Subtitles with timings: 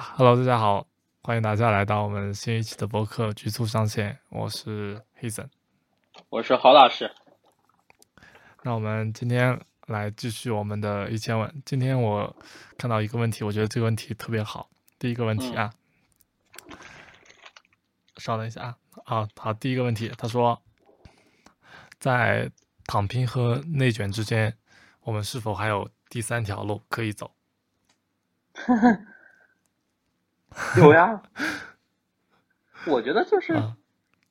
[0.00, 0.86] Hello，大家好，
[1.22, 5.48] 欢迎大家来到我们新一期的播客《局促上线》，我是 Hazen，
[6.28, 7.12] 我是郝老师。
[8.62, 11.62] 那我们今天来继续我们的一千问。
[11.66, 12.36] 今天我
[12.76, 14.70] 看到一个问题，我觉得这个问题特别好。
[15.00, 15.74] 第一个问题啊，
[18.18, 20.62] 稍等一下啊，啊，好，第一个问题，他说，
[21.98, 22.48] 在
[22.84, 24.56] 躺平和内卷之间，
[25.00, 27.32] 我们是否还有第三条路可以走？
[30.78, 31.22] 有呀，
[32.86, 33.54] 我觉得就是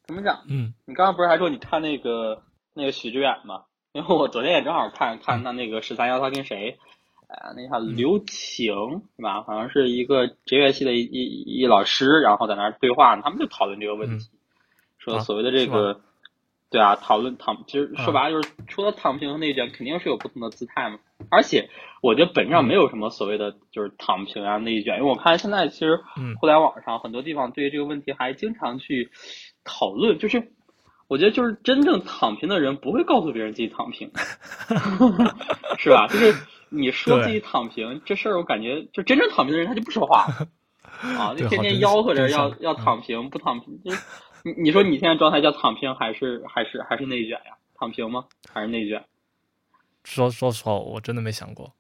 [0.06, 0.44] 怎么讲？
[0.50, 3.64] 嗯，你刚刚不是还说你看那个那个许知远吗？
[3.94, 6.78] 因为我昨天也正好看看他那个十三幺，他跟谁？
[7.28, 9.44] 哎，那叫刘晴是吧？
[9.44, 14.30] 好像是一个哲学系的一一一老师，然后在那儿对话，他们就讨论这个问题，
[14.98, 16.02] 说所谓的这个。
[16.70, 21.00] 对啊，讨论躺，其实说白了就是，除了躺平和内卷，肯定是有不同的姿态嘛。
[21.30, 21.70] 而且，
[22.02, 26.00] 我觉得本质上没有什么所谓的就是躺平啊、内卷，因为我看现在其实
[26.40, 29.10] 互联网上很多地方对于这个问题还经常去
[29.64, 30.20] 讨论。
[30.20, 30.52] 就是
[31.08, 34.12] 我觉得，就是真正躺平的人不会告诉别人自己躺平，
[35.80, 36.08] 是吧？
[36.08, 36.36] 就是
[36.70, 40.28] 你说自己躺平这事儿，我感觉就真正躺平的人他就不说话
[41.18, 43.92] 啊，就天天吆喝着要要躺平，不躺平就。
[44.48, 47.58] 你你说你现在状态叫躺平还是还是还是内卷呀？
[47.78, 48.26] 躺平吗？
[48.50, 49.04] 还是内卷？
[50.06, 51.74] 说说实话，我真的没想过。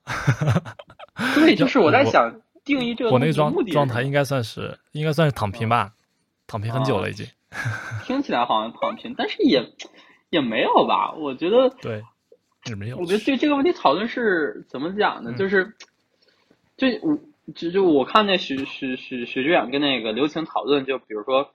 [1.34, 3.12] 对，就是我在想定义这个。
[3.12, 5.94] 我那状状态应该算是应该算是躺平吧，
[6.46, 7.26] 躺平很久了已经。
[8.04, 9.64] 听起来好像躺平，但是也
[10.30, 11.14] 也没有吧？
[11.14, 12.04] 我觉得对，
[12.66, 12.98] 也没有。
[12.98, 15.31] 我觉得对这个问题讨论是怎么讲呢？
[15.38, 15.74] 就是
[16.76, 17.18] 就我
[17.56, 21.54] 就就我看那许许许许志远跟那个刘晴讨论，就比如说。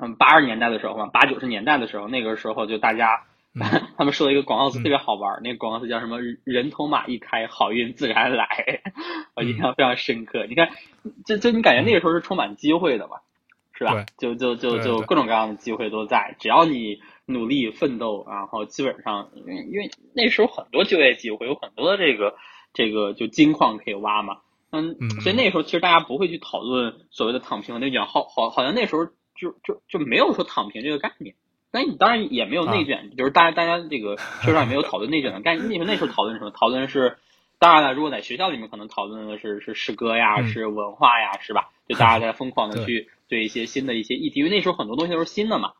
[0.00, 3.24] 嗯，八十年代的时候嘛，八九十年代的时候，那个时候就大家，
[3.96, 6.18] 他们说了一个广告词特别好玩，那个广告词叫什么？
[6.44, 8.46] 人头马一开，好运自然来。
[9.36, 10.46] 我印象非常深刻。
[10.46, 10.70] 你看，
[11.26, 13.18] 就就你感觉那个时候是充满机会的嘛，
[13.72, 14.06] 是吧？
[14.16, 22.34] 就就就就各种各样的机会都在，只要你努力奋斗，然后基本上，因为因为那时候很多就业机会，有很多的这个
[22.72, 24.38] 这个就金矿可以挖嘛。
[24.70, 29.06] 嗯，所以那时候其实大家不会去讨论所谓的躺平和内卷，好好好像那时候。
[29.34, 31.34] 就就就没有说躺平这个概念，
[31.72, 35.68] 那你当然也没有内卷，就是大家大家这个社会上也没有讨论内卷的概念。
[35.68, 36.50] 那时候那时候讨论什么？
[36.50, 37.16] 讨论是，
[37.58, 41.70] 当然了，如果在学校里面可能讨论的是是诗歌呀，是文化呀，是吧？
[41.88, 45.72] 就大家 在疯狂的去对一些新的一些议题，因为那时候很多东西都是新的嘛，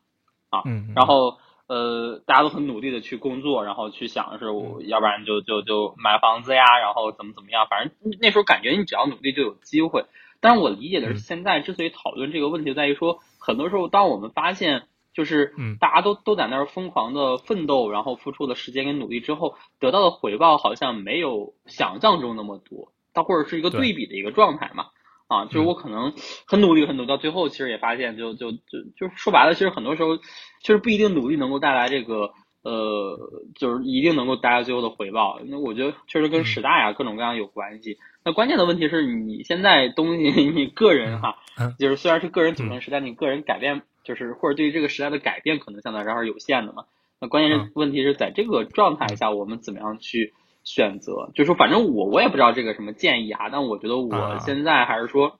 [0.49, 0.63] 啊，
[0.95, 1.37] 然后
[1.67, 10.05] 呃，大家都很努力的去工作，然后去想是我要不然就就就买房子呀，然后怎么怎么样，反正那时候感觉你只要努力就有机会。
[10.43, 13.17] 但是我理解的是，现在之所以讨论这个问题，在于说。
[13.45, 14.83] 很多时候，当我们发现
[15.13, 24.85] 就是大家都都在那儿疯狂的奋斗，然后付出的时间跟努力之后，得到的回报好像没有想象中那么多，它或者是一个对比的一个状态嘛？
[25.27, 26.13] 啊，就是我可能
[26.47, 28.57] 很努力很努力，到最后其实也发现，就就就
[28.95, 32.31] 就说白了，其实很多时候其实不一定努力能够带来这个
[32.61, 33.19] 呃，
[33.55, 35.37] 就是一定能够带来最后的回报。
[35.47, 37.97] 那我觉得确实跟时代啊各种各样有关系。
[38.25, 41.37] 那关键的问题是你现在东西， 你个人哈，
[41.77, 46.85] 就是虽然是个人组成时代，你个人改变就是或者对于这个时代的改变可能相对来说还是有限的嘛。
[47.19, 51.31] 那关键是问题是在这个状态下，我们怎么样去选择？
[51.35, 55.39] 就是说，反正我我也不知道这个什么建议哈，但我觉得我现在还是说，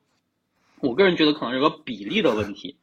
[0.81, 2.77] 我个人觉得可能有个比例的问题。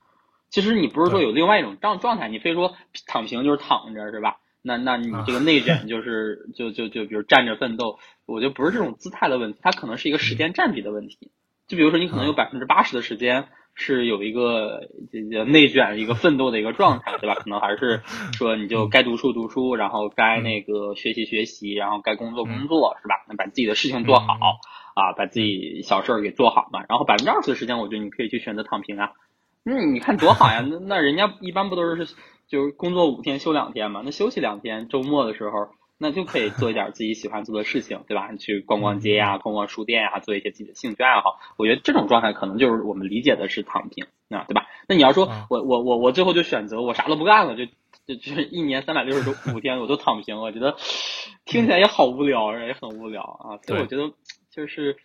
[0.51, 2.75] 其实你不是说有另外一种状状态，你非说
[3.07, 4.39] 躺平就是躺着是吧？
[4.63, 11.31] 那那你这个内 卷就是就就就比如站着奋斗，我觉得不是这种姿态的问题，它可能是一个时间占比的问题。
[11.69, 17.37] 就比如说你可能有百分之八十的时间是有一个这内卷一个奋斗的一个状态，对吧？
[17.37, 18.03] 可能还是
[18.37, 23.25] 说你就该读书读书，然后该那个学习学习，然后该工作工作，是吧？
[23.29, 24.35] 那把自己的事情做好
[24.95, 26.81] 啊，把自己小事儿给做好嘛。
[26.89, 29.13] 然后百分之二十的时间，我觉得你可以去选择躺平啊。
[29.63, 30.67] 那你看多好呀！
[30.69, 32.15] 那那人家一般不都是？
[32.51, 38.29] 就是工作五天休两天嘛，那休息两天，周末的时候那就可以做一点自己喜欢做的事情，对吧？
[38.33, 41.39] 你去逛逛街呀，逛逛书店呀，做一些自己的兴趣爱好。
[41.57, 44.67] 我觉得这种状态可能就是我们理解的是躺平啊，对吧？
[44.89, 47.67] 那你要说我我我我最后就选择我啥都不干了，就
[48.07, 50.77] 就就是一年三百六十五天我都躺平，我觉得
[51.45, 53.61] 听起来也好无聊，也很无聊啊。
[53.63, 54.13] 所以我觉得
[54.51, 54.97] 就是。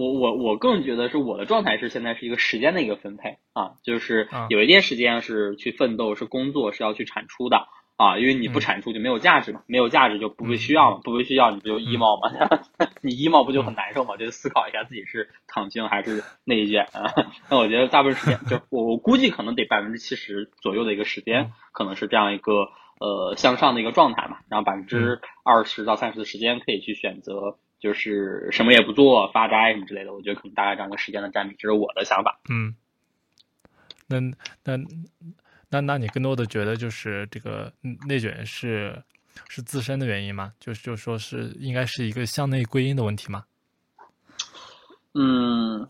[0.00, 12.60] 我我我更觉得是我的状态是现在是一个时间的一个分配啊，就是有一些时间是去奋斗，是工作，是要去产出的啊，因为你不产出就没有价值嘛，没有价值就不被需要嘛，不被需要你不就 emo 嘛，
[13.02, 17.12] 你 emo 不就很难受嘛，就思考一下自己是躺平还是内卷啊。
[17.50, 22.68] 那我觉得大部分时间就我我估计可能得百分之七十左右的一个时间，可能是这样一个
[23.00, 27.58] 呃向上的一个状态嘛，然后百分之二十到三十的时间可以去选择。
[27.80, 30.12] 就是什么也不做发呆什么之类的。
[30.12, 32.38] 我觉得可能大概这样一个时间的占比，这是我的想法。
[32.48, 32.74] 嗯，
[34.06, 34.20] 那
[34.64, 34.84] 那
[35.68, 37.72] 那那你更多的觉得就是这个
[38.06, 39.02] 内卷是
[39.48, 40.52] 是自身的原因吗？
[40.60, 43.44] 就是就说是应该是一个向内归因的问题吗？
[45.14, 45.88] 嗯，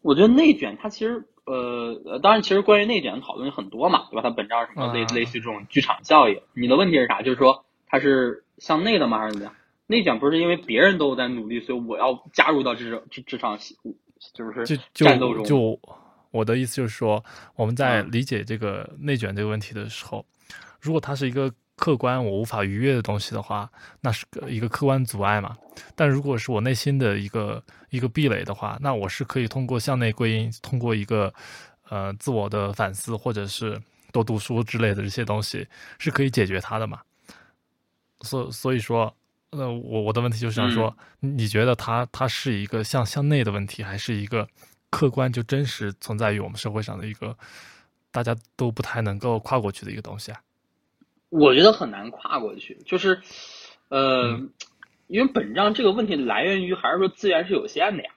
[0.00, 4.22] 我觉得内卷它其实呃，当然其实关于内卷的讨论很多嘛，对吧？
[4.22, 6.40] 它本质上什么类类似于这种剧场效应。
[6.54, 7.22] 你的问题是啥？
[7.22, 9.54] 就是说它是向内的吗，还是怎么样？
[9.92, 13.58] 内卷不是因为别人都在努力，所以我要加入到这这这这场
[14.32, 15.44] 就是战斗中。
[15.44, 15.78] 就
[16.30, 17.22] 我的意思就是说，
[17.56, 20.24] 我们在理解这个内卷这个问题的时候，
[20.80, 25.54] 如果它是一个客观我无法逾越的东西的话，那是个一个客观阻碍嘛。
[25.94, 31.30] 但如果是我内心的一个一个壁垒的话，那我是可以通过向内归因，通过一个
[31.90, 33.78] 呃自我的反思，或者是
[34.10, 35.68] 多读书之类的这些东西，
[35.98, 37.00] 是可以解决它的嘛。
[38.22, 39.14] 所所以说。
[39.54, 44.48] 那我我的问题就是想说，你觉得它它是一个向向内的问题，还是一个
[44.88, 47.36] 客观就真实存在于我们社会上的一个
[48.10, 50.40] 大家都不太能够跨过去的一个东西啊？
[51.28, 53.20] 我觉得很难跨过去，就是
[53.88, 54.40] 呃，
[55.06, 58.10] 因为本质上这个问题来源于还是说资源是有限的呀，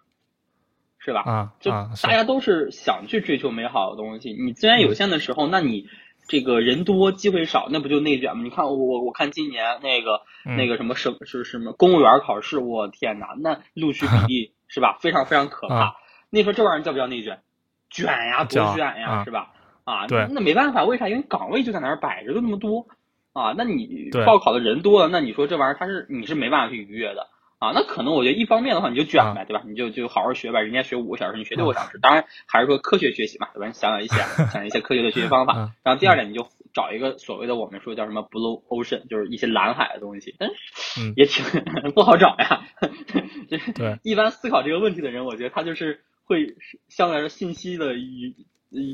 [1.00, 1.22] 是吧？
[1.24, 5.90] 啊，就大家都是想去追求美好的东西，你资源有限的时候，那你。
[6.28, 8.44] 这个人多机会少，那不就内卷吗？
[8.44, 10.22] 你看我我我看今年那个
[10.58, 14.98] 那个什么什是什么公务员考试，我天哪，那录取比 例是吧？
[15.00, 15.96] 非常非常可怕。
[16.30, 17.42] 那说这玩意儿叫不叫内卷？
[17.90, 19.54] 卷呀，多卷呀，是吧？
[19.84, 21.08] 啊，对，那没办法，为啥？
[21.08, 22.88] 因为岗位就在那儿摆着，就那么多
[23.34, 23.54] 啊。
[23.56, 27.28] 那你报考的人多了，那你说这玩意儿它是你是没办法去逾越的。
[27.66, 29.64] 啊，那可能我觉得一方面的话，你就卷呗，对吧？
[29.66, 31.98] 你就就好好学呗，人家学五个小时，你学六个小时。
[32.00, 33.68] 当然还是说科学学习嘛，对吧？
[33.68, 35.74] 你想想一些， 想想一些科学的学习方法。
[35.84, 41.44] 然后第二点，你就找一个所谓的我们说叫什么 blue ocean，就是一些蓝海的东西，但是也挺
[41.96, 42.68] 不好找呀。
[43.50, 46.56] 就是一般思考这个问题的人，我觉得他就是会
[46.90, 48.34] 相对来说信息的源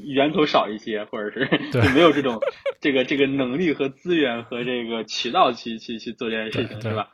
[0.05, 2.39] 源头少一些，或者是就没有这种
[2.81, 7.09] 这个这个能力和资源和这个渠道去去去做这件事情，是吧？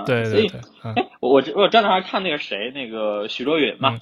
[0.00, 0.48] 啊，对，所以，
[0.82, 3.98] 哎，我我我正好看那个谁，那个许卓云嘛，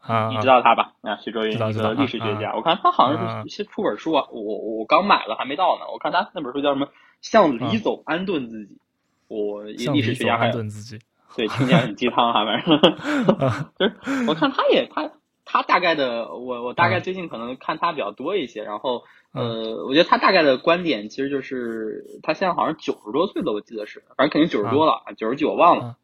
[0.00, 0.92] 啊，你知道他吧？
[1.02, 5.86] 啊，许卓云一个历史学家，我看他好像是先出本书啊，我我刚买了还没到呢。
[5.92, 6.88] 我看他那本书叫什么？
[7.22, 8.78] 向李走，安顿自己。
[9.28, 11.00] 我一历史学家安顿自己，
[11.34, 12.80] 对，听起来很鸡汤哈，反正
[13.78, 15.10] 就是我看他也他。
[15.46, 25.96] 他大概的，我我大概最近可能看他比较多一些，然后呃，我觉得他大概的观点其实就是他现在好像九十多岁了，我记得是，反正肯定九十多了，九十九忘了。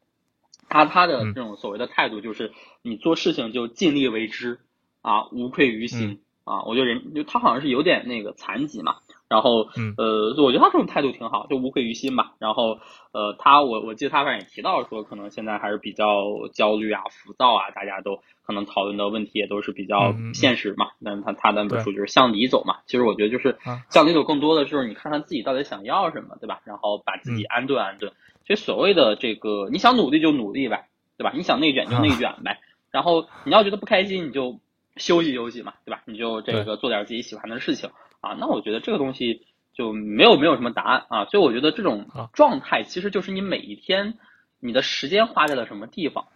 [0.68, 4.60] 他他的这种所谓的态度就是，你做事情就尽力为之
[5.02, 6.62] 啊，无愧于心啊。
[6.62, 8.98] 我觉得人就他好像是有点那个残疾嘛。
[9.32, 12.34] 然后，呃，我觉得他这种态度挺好，就无愧于心吧。
[12.38, 12.78] 然后，
[13.12, 20.88] 呃，他我我记得他反正也提到说，可能现在还是比较焦虑啊、浮躁啊，大家都可能讨论的问题也都是比较现实嘛。
[20.98, 22.80] 那他他那本书就是向里走嘛。
[22.84, 23.56] 其实我觉得就是
[23.88, 26.60] 向里走，更多的就是你看看自己到底想要什么，对吧？
[26.64, 28.12] 然后把自己安顿安顿。
[28.46, 31.32] 其实所谓的这个，你想努力就努力呗，对吧？
[31.34, 32.58] 你想内卷就内卷呗。
[32.90, 34.60] 然后你要觉得不开心，你就
[34.96, 36.02] 休息休息嘛，对吧？
[36.04, 37.88] 你就这个做点自己喜欢的事情。
[38.22, 44.18] 啊，那我觉得这个东西就没有没有什么答案啊，所以我觉得这种状态其实就是你每一天
[44.60, 46.26] 你的时间花在了什么地方，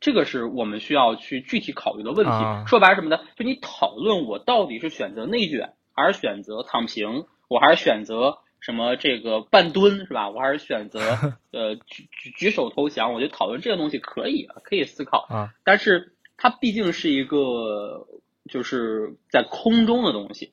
[0.00, 2.32] 这个是我们需要去具体考虑的问题。
[2.66, 3.20] 说白了什么呢？
[3.36, 10.30] 就你讨论我到底是选择内卷还是选择躺平，我还是选择什么这个半蹲是吧？
[10.30, 11.00] 我还是选择
[11.50, 13.12] 呃举举举手投降？
[13.12, 18.06] 我觉得讨论这个东西可以可以思考啊，但是它毕竟是一个
[18.48, 20.52] 就是在空中的东西。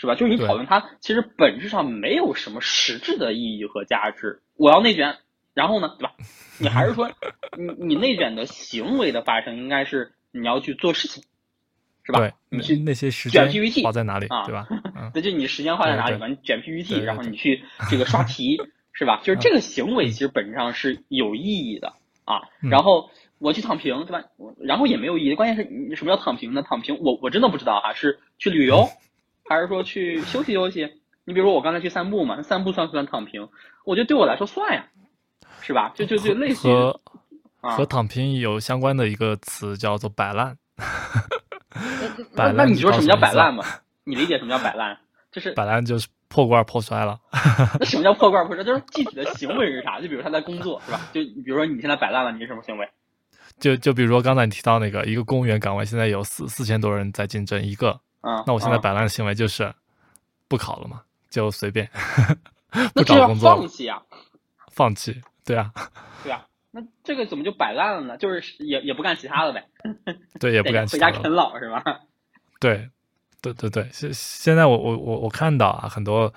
[0.00, 0.14] 是吧？
[0.14, 4.40] 就是你讨论它，其实本质上没有什么实质的意义和价值。
[4.56, 5.18] 我要内卷，
[5.52, 6.14] 然后呢，对吧？
[6.58, 7.10] 你还是说，
[7.58, 11.22] 你你内卷的行为的发生，应该是你要去做事情，
[12.02, 12.18] 是吧？
[12.20, 14.46] 对，你去那些时间卷 PPT 花在哪里啊？
[14.46, 14.66] 对吧？
[15.14, 16.26] 那就你时间花在哪里吧？
[16.28, 18.58] 你卷 PPT，然后你去这个刷题，
[18.92, 19.20] 是吧？
[19.22, 21.92] 就是这个行为其实本质上是有意义的
[22.24, 22.40] 啊。
[22.60, 24.24] 然后我去躺平，对吧？
[24.58, 25.34] 然后也没有意义。
[25.34, 26.62] 关键是你什么叫躺平呢？
[26.62, 28.88] 躺平，我我真的不知道哈，是去旅游。
[29.50, 30.88] 还是说去休息休息？
[31.24, 33.48] 你比如说我刚才去散步嘛，散步算不算躺平？
[33.84, 34.86] 我觉得对我来说算呀，
[35.60, 35.90] 是吧？
[35.92, 37.00] 就就就类似和
[37.60, 40.56] 和躺平有相关的一个词叫做摆烂。
[42.32, 43.64] 那那你说什么叫摆烂嘛？
[44.04, 44.96] 你理解什么叫摆烂？
[45.32, 47.18] 就是摆烂就是破罐破摔了。
[47.80, 48.62] 那什么叫破罐破摔？
[48.64, 50.00] 就是具体的行为是啥？
[50.00, 51.00] 就比如他在工作是吧？
[51.12, 52.88] 就比如说你现在摆烂了，你是什么行为？
[53.58, 58.00] 就就比如说刚才你提到那个一个公务员岗位，现在有四四千多人在竞争一个。
[58.20, 59.72] 啊，那我现在摆烂的行为就是
[60.48, 61.88] 不考了嘛，就随便
[62.94, 64.02] 不找工作，放弃啊，
[64.72, 65.72] 放弃，对啊，
[66.22, 68.16] 对啊，那这个怎么就摆烂了呢？
[68.16, 69.66] 就是也也不干其他的呗。
[70.38, 71.82] 对，也不干其他回家啃老是吧？
[72.60, 72.88] 对，
[73.40, 73.88] 对对对。
[73.92, 76.32] 现现在我我我我看到啊，很多，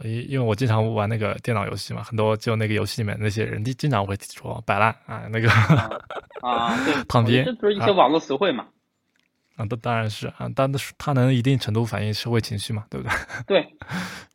[0.00, 5.50] 因因为我经常玩那个电脑游戏嘛，很多就那个游戏里面那些人，经常会说摆烂啊，那个
[6.42, 6.76] 啊，
[7.08, 8.64] 躺平，这不是一些网络词汇嘛。
[8.64, 8.68] 啊，
[9.56, 13.14] 当当然是啊，但是它能一定程度反映社会情绪嘛，对不对？
[13.62, 13.74] 对，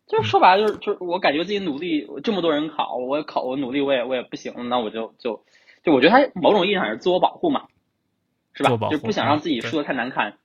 [0.08, 5.44] 就是说白了，就是就是我感觉自己努力，这么多人考，我考我努力，我也我也不行，那我就就
[5.84, 7.68] 就我觉得他某种意义上是自我保护嘛，
[8.54, 8.70] 是吧？
[8.90, 10.38] 就不想让自己输的太难看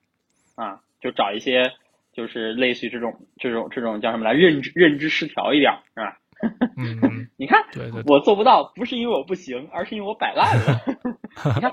[0.56, 1.72] 啊，就找一些
[2.12, 6.18] 就是类似于这种这种这种叫什么来认知认知失调一点，是吧？
[6.76, 10.80] 嗯，你看，对对，我做不到，不是因为我不行，而是因为我摆烂了。
[11.54, 11.72] 你看，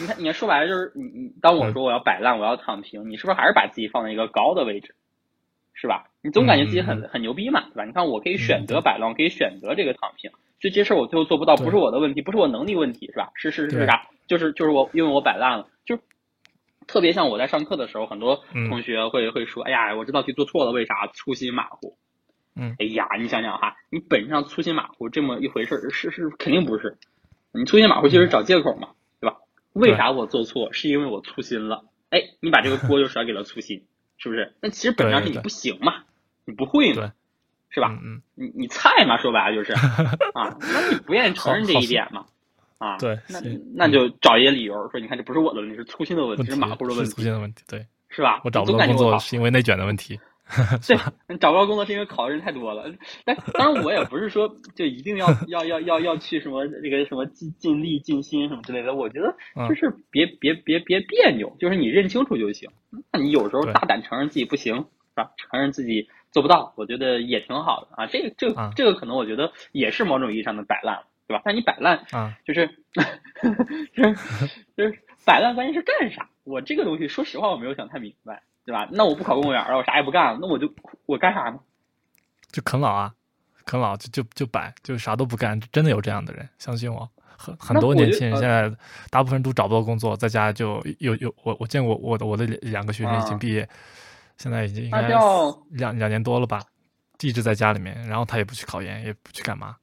[0.00, 4.94] 你看，你看，说白了就是你你，当我说我要摆烂，我要躺平，你是不是还是把自己放在一个高的位置，
[5.74, 6.10] 是吧？
[6.22, 7.84] 你总感觉自己很很牛逼嘛，对吧？
[7.84, 10.30] 你看，我可以选择摆烂，可以选择这个躺平，
[10.60, 13.30] 所以这事儿我最后做不到，不是我的问题，不是我能力问题，是吧？
[13.34, 14.06] 是是是啥？
[14.26, 15.98] 就是就是我因为我摆烂了，就
[16.86, 21.06] 特别像我在上课的时候，很多同学会会说，哎呀，我这道题做错了，为啥？
[21.14, 21.96] 粗心马虎。
[22.54, 26.98] 嗯，哎呀，你想想哈，你本质上粗心马虎这么一回事儿，是是肯定不是。
[27.52, 28.88] 你粗心马虎就是找借口嘛？
[29.78, 30.72] 为啥我做错？
[30.72, 31.84] 是因为我粗心了。
[32.10, 33.84] 哎，你把这个 锅就甩给了粗心，
[34.16, 34.54] 是不是？
[34.60, 36.04] 那其实本质上是你不行嘛，
[36.44, 37.12] 你不会嘛，
[37.70, 37.98] 是吧？
[38.02, 39.72] 嗯，你你菜嘛，说白了就是
[40.34, 42.26] 啊，那你不愿意承认这一点嘛？
[42.78, 43.40] 啊，对，那
[43.74, 48.40] 那就找一些理由说，你看这不是我的问题，是粗心的问题，是马虎的问题，粗心的问题，对，是吧？
[48.44, 50.18] 我找不到工作是因为内卷的问题。
[50.86, 52.90] 对，找不到工作是因为考的人太多了。
[53.24, 58.94] 但当然，我也不是说就一定要 要要要要去什么那个什么尽尽力尽心什么之类的。
[58.94, 59.36] 我觉得
[59.68, 62.70] 就是别别别别别扭，就是你认清楚就行。
[63.12, 65.32] 那你有时候大胆承认自己不行，是吧？
[65.36, 68.06] 承认自己做不到，我觉得也挺好的啊。
[68.06, 71.42] 这个这个这个可能我觉得也是某种意义上的摆烂，对吧？
[71.44, 72.68] 但你摆烂啊，就是
[73.94, 74.14] 就是
[74.76, 76.30] 就是摆烂，关键是干啥？
[76.44, 78.42] 我这个东西，说实话，我没有想太明白。
[78.68, 78.86] 对吧？
[78.92, 80.70] 那我不考公务员了，我啥也不干了，那我就
[81.06, 81.58] 我干啥呢？
[82.52, 83.10] 就啃老啊，
[83.64, 87.08] 啃老就就就摆，就啥都不干，真的有这样的人，相信我，
[87.38, 88.70] 很很多年轻人现在
[89.08, 93.66] 大部分都找不到工作，在家就有有我我见过我的我的两个学生已经毕业，
[94.36, 95.08] 现在已经应该
[95.70, 96.60] 两两年多了吧，
[97.22, 99.76] 一直在家里面，然后他也不去考研，也不去干嘛。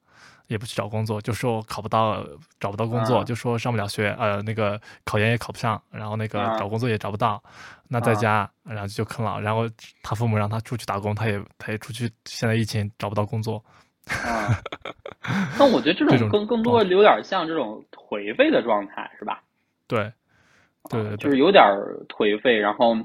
[0.47, 2.23] 也不去找工作，就说考不到，
[2.59, 7.41] 找不到工作，就说上不了学，呃，那个考研也考不上，然后那个找工作也找不到，
[7.87, 9.67] 那在家，然后就啃老，然后
[10.03, 13.63] 他父母让他出去打工，他也他也出去，现在疫情找不到工作。
[14.07, 14.61] 啊，
[15.57, 19.41] 那我觉得这种更更多有点像这种颓废的状态，是吧？
[19.87, 20.11] 对，
[20.89, 21.63] 对对，就是有点
[22.07, 22.95] 颓废，然后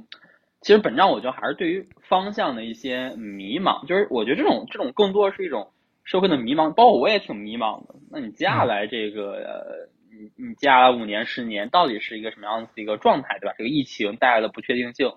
[0.61, 5.71] 其实本质上我觉得还是对于方向的一些迷茫，就是我觉得这种这种更多是一种。
[6.11, 7.95] 社会的迷茫，包括我也挺迷茫的。
[8.11, 13.55] 那你接下来这个，你你接下来五年、十年，到底是一个什么样子的一个状态，对吧？
[13.57, 15.13] 这个疫情带来的不确定性。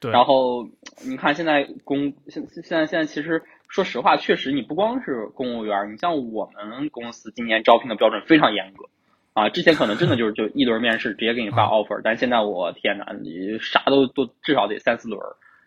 [0.00, 0.12] 对。
[0.12, 0.68] 然后
[1.04, 8.84] 你看，现在公现现在现在其实说实话，确实你不光是公务员，你像我们公司今年招聘的标准非常严格
[9.32, 9.48] 啊。
[9.48, 15.20] 之前可能真的就是就一轮面试直接给你发 offer，但现在我天哪，你啥都都至少得三四轮，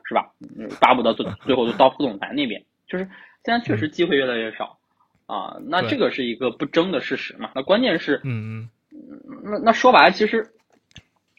[0.05, 0.31] 是吧？
[0.79, 3.09] 巴不得最最后都到副总裁那边，就是。
[3.45, 4.79] 现在确实机会越来越少，
[5.27, 7.51] 啊，那这个是一个不争的事实嘛？
[7.53, 10.51] 那关键是，嗯嗯，那那说白了，其实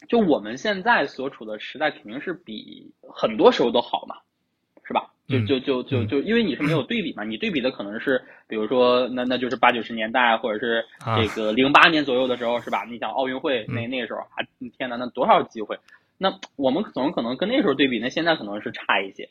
[0.08, 4.16] 就我们现在所处的时代，肯定是比很多时候都好嘛，
[4.84, 5.10] 是吧？
[5.28, 10.84] 就就就就就因为你是没有对比嘛，你对比的可能是，比如说，那那就是八九十年代，或者是
[11.16, 12.84] 这个零八年左右的时候，是吧？
[12.88, 14.46] 你想奥运会那那个时候啊，
[14.78, 15.76] 天呐，那多少机会？
[16.18, 19.28] 那我们总可能跟那时候对比，那现在可能是差一些。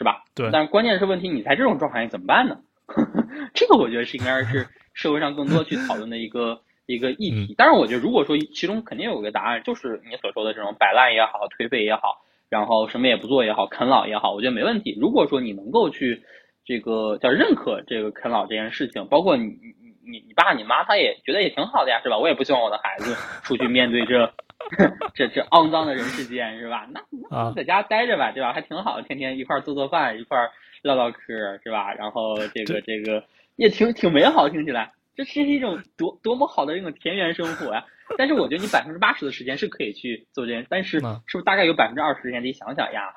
[0.00, 0.24] 是吧？
[0.34, 0.48] 对。
[0.50, 2.56] 但是关键是问题，你在这种状态下怎么办呢？
[3.52, 7.54] 这个我觉得是应该是社会上更多去讨论的一个一个议题。
[7.54, 14.96] 当然，我觉得如果说其中肯定有个答案，就是你所说的这种摆烂也好、颓废也好，然后什么也不做也好、啃老也好，我觉得没问题。
[14.98, 16.22] 如果说你能够去
[16.64, 22.16] 这个叫认可这个啃老这件事情，包括你你你你爸你妈他也觉得也挺好的呀，是吧？
[22.16, 24.32] 我也不希望我的孩子出去面对这。
[25.14, 26.86] 这这肮脏的人世间是吧？
[26.92, 27.00] 那
[27.30, 28.52] 那在家待着吧，对吧？
[28.52, 30.38] 还挺好，天天一块做做饭，一块
[30.82, 31.92] 唠唠嗑，是吧？
[31.94, 33.24] 然后这个这个
[33.56, 37.84] 也挺挺美好，听起来这这是一种多多么好的一种田园生活呀！
[38.16, 43.12] 但是我觉得你百分之八十的时间是可以去做这件，但是是不是大概有百分之二十时间得想想呀？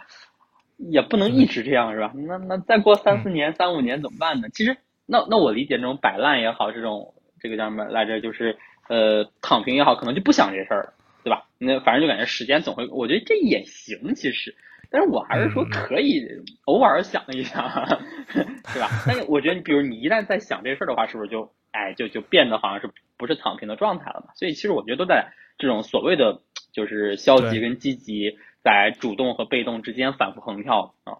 [0.77, 2.12] 也不能一直这样是吧？
[2.13, 4.50] 那那再过三四年、三五年怎么办呢？
[4.50, 8.19] 其实那那我理解这种摆烂也好，这种这个叫什么来着？
[8.19, 8.57] 就是
[8.89, 10.93] 呃躺平也好，可能就不想这事儿。
[11.24, 11.48] 对吧？
[11.58, 14.13] 那反正就感觉时间总会，我觉得这也行。
[14.15, 14.56] 其实，
[14.89, 16.22] 但是我还是说可以
[16.65, 17.63] 偶尔想一想，
[18.74, 18.89] 对吧？
[19.08, 24.34] 但是我觉得，你比如你一旦在想这事儿的话，是不是就哎就就变得好像是不是躺平的状态了嘛？
[24.36, 31.18] 所以其实我觉得都在这种所谓的就是消极跟积极，在主动和被动之间反复横跳啊。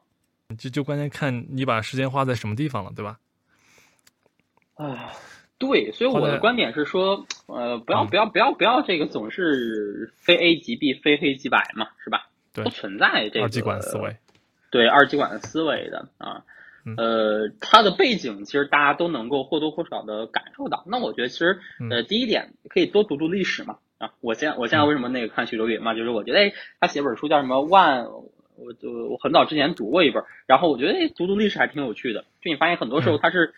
[0.58, 3.18] 就就关键看你把时间花在什么地方了，对吧？
[4.76, 5.12] 啊。
[5.66, 12.28] 对，所以我的观点是说，呃，不要不要不要不要这个总是非 A 即 B，非黑即白嘛，是吧？
[12.54, 14.18] 对，不存在这个二极管思维。
[14.70, 16.44] 对，二极管思维的啊，
[16.98, 20.84] 呃，它的背景其实大家都能够或多或少的感受到。
[20.86, 23.78] 那我觉得其实，呃，第一点可以多读读历史嘛。
[24.00, 28.04] 啊，我现我现在为什么那个看徐州云嘛，就是我觉得，哎，他写本书叫什么《万》，
[28.58, 32.26] 我就我很早之前读过一本，然后我觉得，哎，读读历史还挺有趣的。
[32.42, 33.54] 就你发现很多时候它是。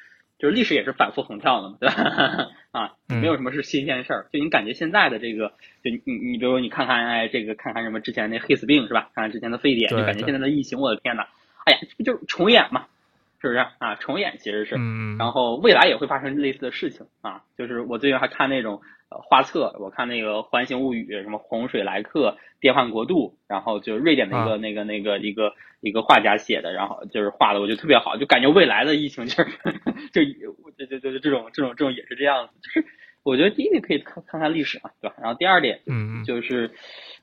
[0.45, 2.49] 就是历史也是反复横跳的嘛，对吧？
[2.71, 4.27] 啊，没有什么是新鲜事儿。
[4.31, 5.49] 就你感觉现在的这个，
[5.83, 9.09] 就你你比如你看看哎，这个看看什么之前那黑死病是吧？
[9.15, 11.23] 看看之前的非典，就感觉现在的疫情，我的天呐，
[11.65, 12.85] 哎呀，这不就是重演嘛？
[13.41, 13.95] 是不是啊？
[13.95, 14.75] 重演其实是，
[15.17, 17.41] 然后未来也会发生类似的事情啊。
[17.57, 18.81] 就是我最近还看那种。
[19.09, 29.49] 画册，我看那个《环形物语》，什么洪水来客、变幻国度，然后就瑞典的一个那个那个一个一个画家写的，然后就是画的，我觉得特别好，就感觉未来的疫情就是
[30.11, 30.23] 就
[30.85, 32.85] 就就就这种这种这种也是这样子，就是
[33.23, 35.15] 我觉得第一点可以看看看历史嘛，对吧？
[35.21, 35.79] 然后第二点，
[36.19, 36.71] 嗯就是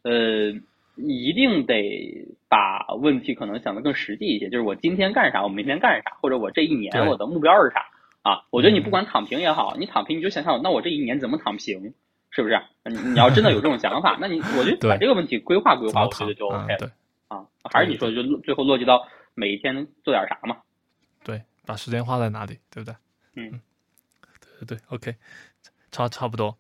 [0.03, 0.53] 呃，
[0.97, 7.85] 一定得把问题可能想的更实际一些，就是我今天干啥，我明天干啥，或者我这一年我的目标是啥。
[8.23, 11.95] 啊，我觉得你不管躺平也好，你躺平你就想想，那我这一年怎么躺平，
[12.31, 12.61] 是不是？
[12.85, 16.93] 你你要真的有这种想法，那你我觉得 把这个问题规划规划，我觉得就 OK 了。
[17.29, 20.57] 啊，还是你说就最后落及到每一天做点啥嘛？
[21.25, 22.95] 对，把时间花在哪里，对不对？
[23.35, 23.61] 嗯，
[24.59, 25.15] 对对对，OK，
[25.91, 26.57] 差差不多。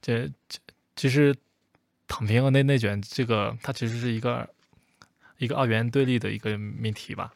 [0.00, 0.58] 这这
[0.94, 1.34] 其实
[2.06, 4.48] 躺平和内内卷这个，它其实是一个
[5.38, 7.32] 一个二元对立的一个命题吧。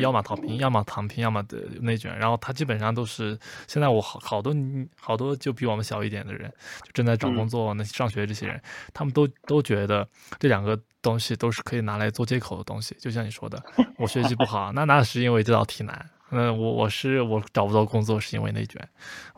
[0.00, 4.54] 要么躺平，要么躺平，要么的内卷，然后他基本上都是现在我好好多
[5.00, 6.52] 好多就比我们小一点的人，
[6.84, 8.60] 就正在找工作、那上学这些人，
[8.92, 10.06] 他们都都觉得
[10.38, 12.96] 这两个东西都是可以拿来做借口的东西。
[12.98, 13.62] 就像你说的，
[13.98, 15.94] 我学习不好，那那是因为这道题难；
[16.30, 18.80] 那我我是我找不到工作是因为内卷；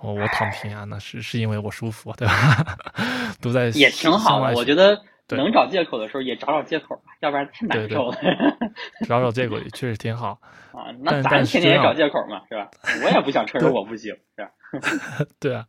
[0.01, 2.77] 我我躺平啊，那是是因为我舒服，对吧？
[3.41, 5.01] 都在也挺好，我觉得。
[5.37, 8.17] 能找借口的时候也找找借口吧，要不然太难受了。
[9.07, 10.41] 找找借口也确实挺好
[10.73, 10.91] 啊。
[11.01, 12.69] 那咱天天也找借口嘛，是吧？
[13.05, 15.27] 我也不想承认我不行，是吧？
[15.39, 15.67] 对啊。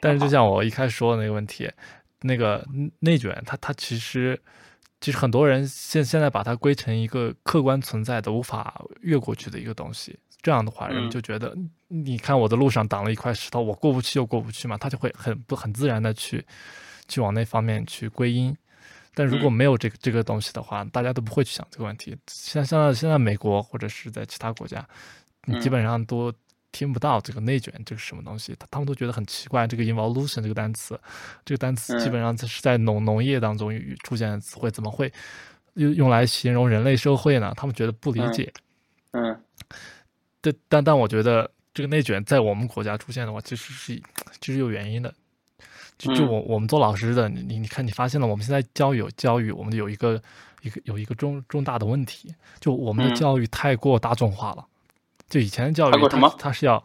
[0.00, 1.70] 但是就像我一开始说的那个问题，
[2.20, 2.64] 那个
[3.00, 4.38] 内卷，它它其实
[5.00, 10.18] 其实很多人现现在把它归成一个客观存在的、无法越过去的一个东西。
[10.42, 11.56] 这样的话，人们就觉得，
[11.88, 16.44] 你看我的路上挡了一块石头，我过不去就过不去嘛，他就会很不很自然的去
[17.08, 18.56] 去往那方面去归因。
[19.18, 22.14] 但如果没有这个这个东西的话，大家都不会去想这个问题。
[22.26, 24.86] 像像现在美国或者是在其他国家，
[25.46, 26.30] 你基本上都
[26.70, 29.66] 听不到这个内卷这个什么东西，他他们都觉得很奇怪。
[29.66, 31.00] 这个 evolution 这个单词，
[31.46, 33.72] 这个单词基本上是在农农业当中
[34.04, 35.10] 出现的词汇，怎么会
[35.76, 37.54] 用用来形容人类社会呢？
[37.56, 38.52] 他们觉得不理解。
[39.12, 39.40] 嗯，
[40.42, 44.02] 但但但我觉得这个内卷在我们国家出现的话，其实是
[44.42, 45.14] 其实有原因的。
[45.98, 50.22] 就就我我们做老师的，你你你看，你发现了我们现在教育有教育，我们有一个
[50.60, 54.66] 一个有一个重重大的问题，就我们的教育太过大众化了。
[55.28, 56.84] 就以前的教育，它它是要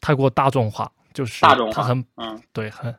[0.00, 1.40] 太过大众化，就是
[1.72, 2.94] 它很嗯对很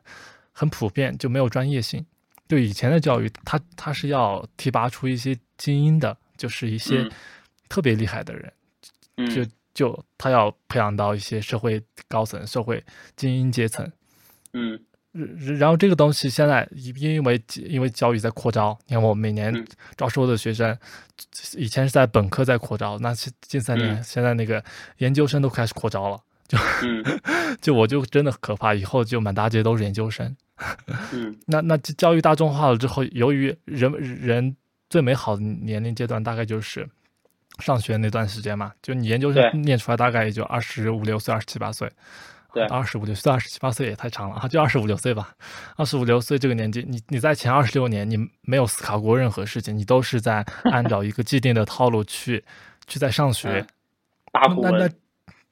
[0.52, 2.04] 很普遍，就没有专业性。
[2.48, 7.08] 就以前的教育，它它是要提拔出一些精英的，就是一些
[7.68, 8.52] 特别厉害的人，
[9.30, 12.84] 就就他要培养到一些社会高层、社会
[13.16, 13.90] 精英阶层，
[14.54, 14.78] 嗯。
[15.58, 19.52] 然后这个东西现在因因为因为教育在扩招，你看我每年
[19.94, 20.74] 招收的学生，
[21.56, 24.64] 以前是在本科在扩招，那近三年现在那个
[24.98, 26.56] 研究生都开始扩招了，就
[27.60, 30.34] 就我就真的可怕，以后就满大街都是研究生。
[31.12, 34.56] 嗯， 那那教育大众化了之后，由于人人
[34.88, 36.88] 最美好的年龄阶段大概就是
[37.58, 41.90] 上学那段时间嘛，就你研究生念出来大概也就二十五六岁、二十七八岁。
[42.52, 44.46] 对，二十五六岁、二十七八岁也太长了啊！
[44.46, 45.34] 就二十五六岁吧，
[45.76, 52.44] 二十五六岁这个年纪，你你在前二十六年，你没有思考过任何事情，你都是在按照一个既定的套路去
[52.86, 53.66] 去在上学。
[54.60, 54.90] 那那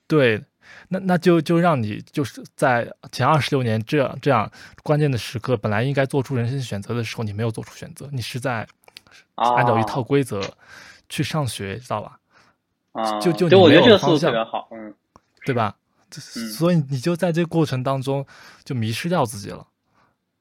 [0.06, 0.42] 对，
[0.88, 4.50] 那那就就让你就是在前二十六年这样这样
[4.82, 8.66] 关键的时刻，本来应该做出人生选择的时候，你没有做出选择，你是在
[9.36, 10.42] 按照一套规则
[11.08, 12.18] 去上学，知道吧？
[12.92, 14.92] 啊，就就就我觉得这个思路特别好，嗯，
[15.46, 15.76] 对吧？
[16.18, 18.26] 所以你就在这个过程当中
[18.64, 19.66] 就迷失掉自己了，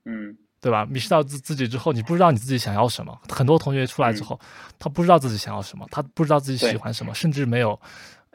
[0.06, 0.86] 嗯，对吧？
[0.86, 3.18] 迷失到自自己之后，你不知道你自己想要什么。
[3.30, 4.40] 很多同学出来之后，
[4.80, 7.80] 他不知道自己想要什么，他不知道自己喜欢什么，甚至没有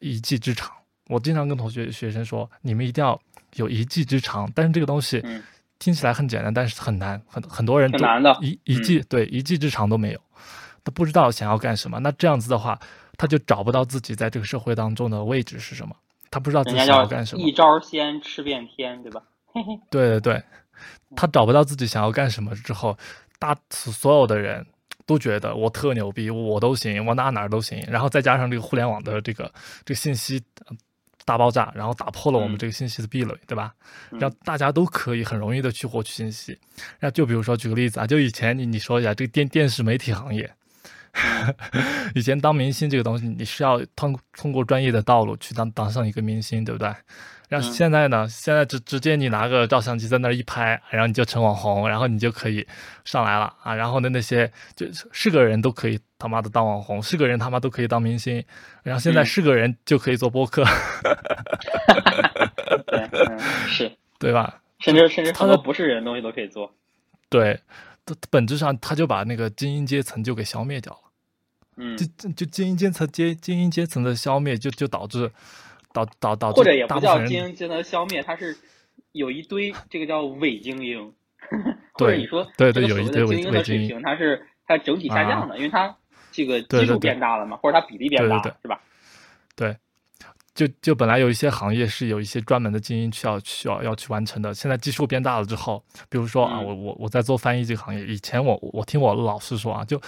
[0.01, 0.71] 一技之长。
[1.09, 3.21] 我经常跟同学学生说，你们一定要
[3.57, 4.51] 有一技之长。
[4.55, 5.23] 但是这个东西
[5.79, 10.21] 听起来很简单，但是很难，很很多人难的一一技对一技之长都没有，
[10.83, 11.99] 他不知道想要干什么。
[11.99, 12.81] 那这样子的话，
[13.19, 15.95] 他就找不到自己在这个社会当中的位置是什么，
[16.35, 17.41] 他不知道自己想要干什么。
[17.41, 19.23] 一招鲜吃遍天，对吧？
[19.89, 20.43] 对对对。
[21.15, 22.99] 他找不到自己想要干什么之后，
[23.39, 24.67] 大所有的人
[25.07, 27.81] 都觉得我特牛逼，我都行，我哪哪都行。
[27.87, 29.45] 然后再加上这个互联网的这个
[29.85, 30.43] 这个信息
[31.25, 33.73] 大爆炸，然后打破了我们这个信息的壁垒，对吧？
[34.19, 36.59] 让大家都可以很容易的去获取信息。
[36.99, 40.53] 那就比如说举个例子啊，就以前你你说一下这个电电视媒体行业，
[42.15, 46.93] 以前当明星这个东西，你是要通通过专业的道路去当当上一个明星，对不对？
[47.49, 48.27] 然后现在呢？
[48.29, 52.67] 现在直直接你拿个照相机在那儿一拍，然后你就成网红，然后你就可以
[53.05, 53.75] 上来了啊！
[53.75, 58.43] 然后呢，那些就是个人都可以他妈的当网红，是个人他妈都可以当明星。
[58.83, 60.65] 然后现在是个人就可以做播客，
[62.87, 63.09] 对，
[63.69, 64.61] 是，对吧？
[64.81, 66.75] 甚至甚至很多不是人的东西都可以做。
[67.29, 67.61] 对，
[68.31, 70.99] 本质上他就把那个精英阶层就给消灭掉了。
[71.77, 75.31] 嗯，就就精英阶层阶精英阶层的消灭，就就导致。
[75.93, 78.57] 导导导致，或者也不叫精英阶层消灭，它是
[79.13, 81.15] 有一堆这个叫伪精英，
[81.95, 85.97] 或者你说对对有一堆伪精英的水平，它是它整体下降的，因为它
[86.33, 88.81] 这个基数变大了嘛，或者它比例变大了，是吧？
[89.55, 89.77] 对。
[90.55, 100.01] 就就本来有一些行业是有一些专门的精英需要需要要去完成的，现在基数变大了之后，比如说啊，我我我在做翻译这个行业，以前我我听我老师说啊，就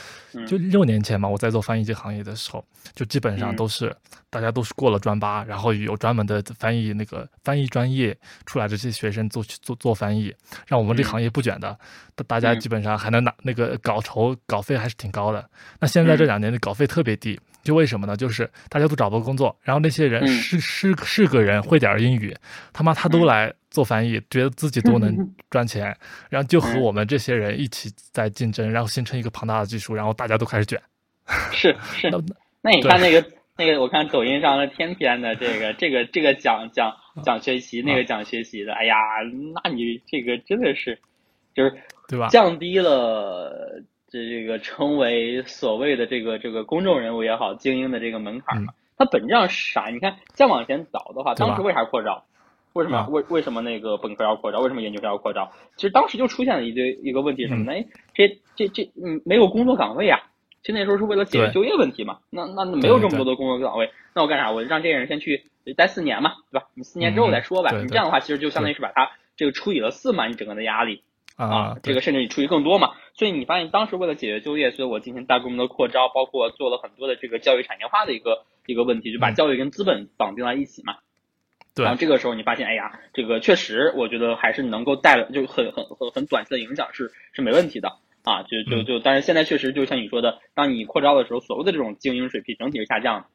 [0.47, 3.93] 就六年前嘛，我在做翻译这个行业的时候，就基本上都是
[4.31, 10.33] 大家都是过了专八，然后有专门的翻译那个翻译专业出来的这些学生做去做做翻译，
[10.69, 11.77] 让我们这行业不卷的，
[12.15, 15.51] 大大家基本上还能拿那个稿酬稿费还是挺高的。
[15.81, 17.41] 那现在这两年的稿费特别低。
[17.67, 18.17] 就为什么呢？
[18.17, 22.33] 就是大家都找不到工作，然后那些人是是是个人会点英语，
[22.73, 25.15] 他妈他都来做翻译，觉得自己都能
[25.51, 25.95] 赚钱，
[26.31, 30.81] 然后就和我们这些人一起在竞争，然后形成一个庞大的技术，然后大家都开始卷。
[31.51, 32.09] 是是，
[32.63, 33.23] 那你看那个
[33.59, 38.95] 那个，我看抖音上的天天的这个这个这个讲讲讲学习，那个讲学习的，哎呀，
[39.65, 40.97] 那你这个真的是
[41.53, 41.75] 就是
[42.07, 42.29] 对吧？
[42.29, 43.83] 降低了。
[44.17, 49.91] 这这个成为所谓的这个这个公众人物也好，精英的这个门槛嘛，它本质上是啥？
[49.91, 52.25] 你看，再往前倒的话，当时为啥扩招？
[52.73, 54.61] 为什么为为什么那个本科要扩招？
[54.61, 55.53] 为什么研究生要扩招？
[55.77, 57.73] 其实当时就出现了一堆一个问题什么呢？
[57.73, 60.19] 哎，这这这嗯，没有工作岗位啊。
[60.63, 62.19] 其实那时候是为了解决就业问题嘛。
[62.31, 64.51] 那那没有这么多的工作岗位，那我干啥？
[64.51, 65.45] 我让这些人先去
[65.77, 66.67] 待四年嘛，对吧？
[66.75, 67.71] 你四年之后再说吧。
[67.73, 71.03] 你这样的话，其实就相当于是把它这个除以了四嘛，你整个的压力。
[71.37, 80.97] 啊，这个甚至你出去更多嘛，所以你发现当时为了解决就业，所以我进行大规模的扩招，包括做了很多的这个教育产业化的一个一个问题，就把教育跟资本绑定在一起嘛。
[81.75, 81.85] 对。
[81.85, 87.91] 然后这个时候你发现，哎呀，这个确实，我觉得还是能够带来就很很很很短期的影响是是没问题的
[88.25, 93.27] 啊，就就就，但是现在确实就像你说的，当你扩招的时候，所谓的这种精英水平整体是下降的。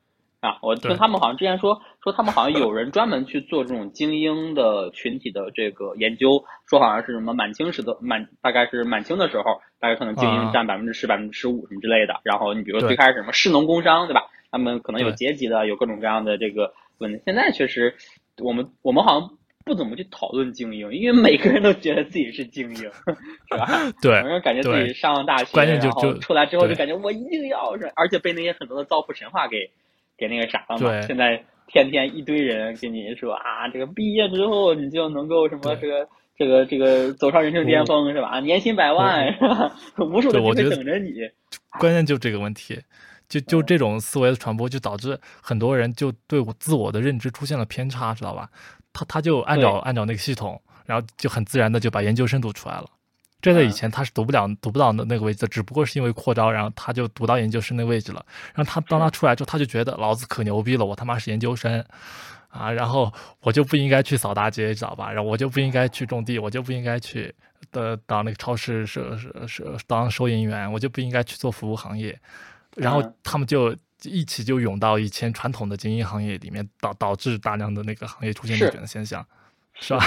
[0.41, 12.19] 啊，我听他们好像之前说说他们好像有人专门去做这种精英的群体的这个研究，说好像是什么满清时的满，大概是满清的时候，大概可能精英占百分之十、百分之十五什么之类的。
[12.23, 14.31] 然后你比如说最开始什么士农工商，对吧？
[14.49, 17.21] 他们可能有阶级的，有各种各样的这个问题。
[17.23, 17.93] 现在确实，
[18.39, 19.29] 我们我们好像
[19.63, 22.77] 不怎么去讨论精英，因为每个人都觉得自己是精英，
[23.47, 23.67] 是吧？
[24.01, 29.69] 对，反正感觉自己上了大学，然后出来之后就感觉我一定要是，而且被那些很多的造富神话给。
[30.21, 31.01] 给那个啥了嘛？
[31.01, 36.07] 现在天天一堆人跟你说啊，这个毕业之后你就能够什么这个
[36.37, 38.39] 这个这个走上人生巅峰是吧？
[38.39, 39.75] 年薪百万是吧？
[39.97, 41.13] 无数的机会等着你。
[41.79, 42.79] 关键就这个问题，
[43.27, 48.47] 就就这种思维的传播，就导致很多人就对我自我的认知出现了偏差，知道吧？
[48.93, 52.85] 他他就按照按照那个系统，然后就很自然的就把研究生读出来了。
[53.41, 58.25] 这在以前他是读不了、读不到那那个位置的，只不过是因为扩招，然后他就读到研究生那位置了。
[58.53, 61.83] 然后他当他出来之后，他就觉得老子可牛逼了，我他妈是研究生
[62.49, 62.71] 啊！
[62.71, 65.11] 然后我就不应该去扫大街，知道吧？
[65.11, 67.33] 然后我就不应该去种地，我就不应该去
[67.71, 72.17] 的当那个超市是是是当收银员，我就不应该去做服务行业。
[72.75, 79.25] 然后他们就一起就涌到以前传统的精英行业里面，导导致大量的那个行业出现内卷的现象。
[79.81, 79.99] 是吧？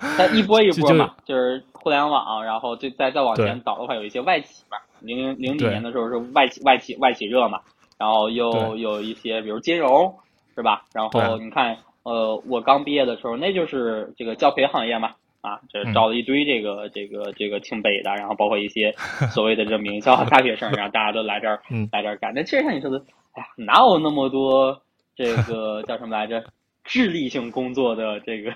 [0.16, 4.78] 它一波一波嘛，就是互联网，然后就再再往前倒的话，有一些外企嘛。
[5.00, 7.60] 零零零几年的时候是外企外企外企热嘛，
[7.98, 10.14] 然后又有一些比如金融，
[10.54, 10.82] 是吧？
[10.94, 15.10] 然后你看，呃，我刚毕业的时候，那就是这个教培行业嘛，
[15.42, 18.94] 啊，这招了一堆这个这个这个清北的，然后包括一些
[19.30, 21.60] 所谓的这名校大学生，然后大家都来这儿
[21.92, 22.32] 来这儿干。
[22.34, 24.80] 那其实像你说的，哎呀，哪有那么多
[25.14, 26.42] 这个叫什么来着？
[26.84, 28.52] 智力性工作的这个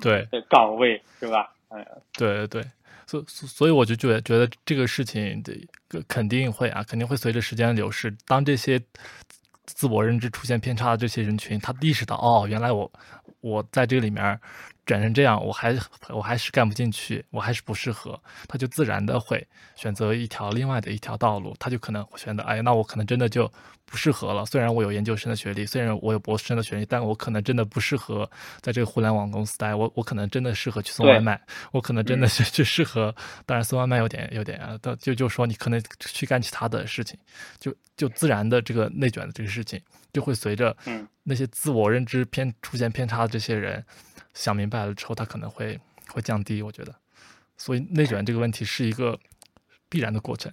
[0.00, 1.52] 对 岗位是吧？
[1.68, 1.84] 哎，
[2.16, 2.64] 对对对，
[3.06, 5.52] 所所以我就觉得觉得这个事情的
[6.06, 8.80] 肯定会啊，肯定会随着时间的流逝，当这些
[9.66, 12.90] 自我认知出现偏差的这些人群，他意识到哦，原来我
[13.40, 14.38] 我在这个里面。
[14.90, 23.48] 卷成这样，我还我还是干不进去，我还是不适合，他就自然的会选择一条另外的一条道路，他就可能选择，哎，那我可能真的就
[23.84, 24.44] 不适合了。
[24.44, 28.28] 虽然我有研究生的学历，虽然我有博士生的学历，但我可能真的不适合
[28.60, 29.72] 在这个互联网公司待。
[29.72, 33.14] 我我可能真的适合去送外卖，我可能真的是就适合。
[33.46, 37.16] 当然，送外卖有点有点啊，就就说你可能去干其他的事情，
[37.60, 39.80] 就就自然的这个内卷的这个事情，
[40.12, 40.76] 就会随着
[41.22, 43.84] 那些自我认知偏出现偏差的这些人。
[44.34, 46.94] 想明白了之后，他可能会会降低，我觉得，
[47.56, 49.18] 所以内卷这个问题是一个
[49.88, 50.52] 必然的过程。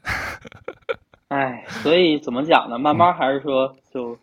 [1.30, 2.78] 哎，所以怎么讲呢？
[2.80, 4.18] 慢慢还是说，就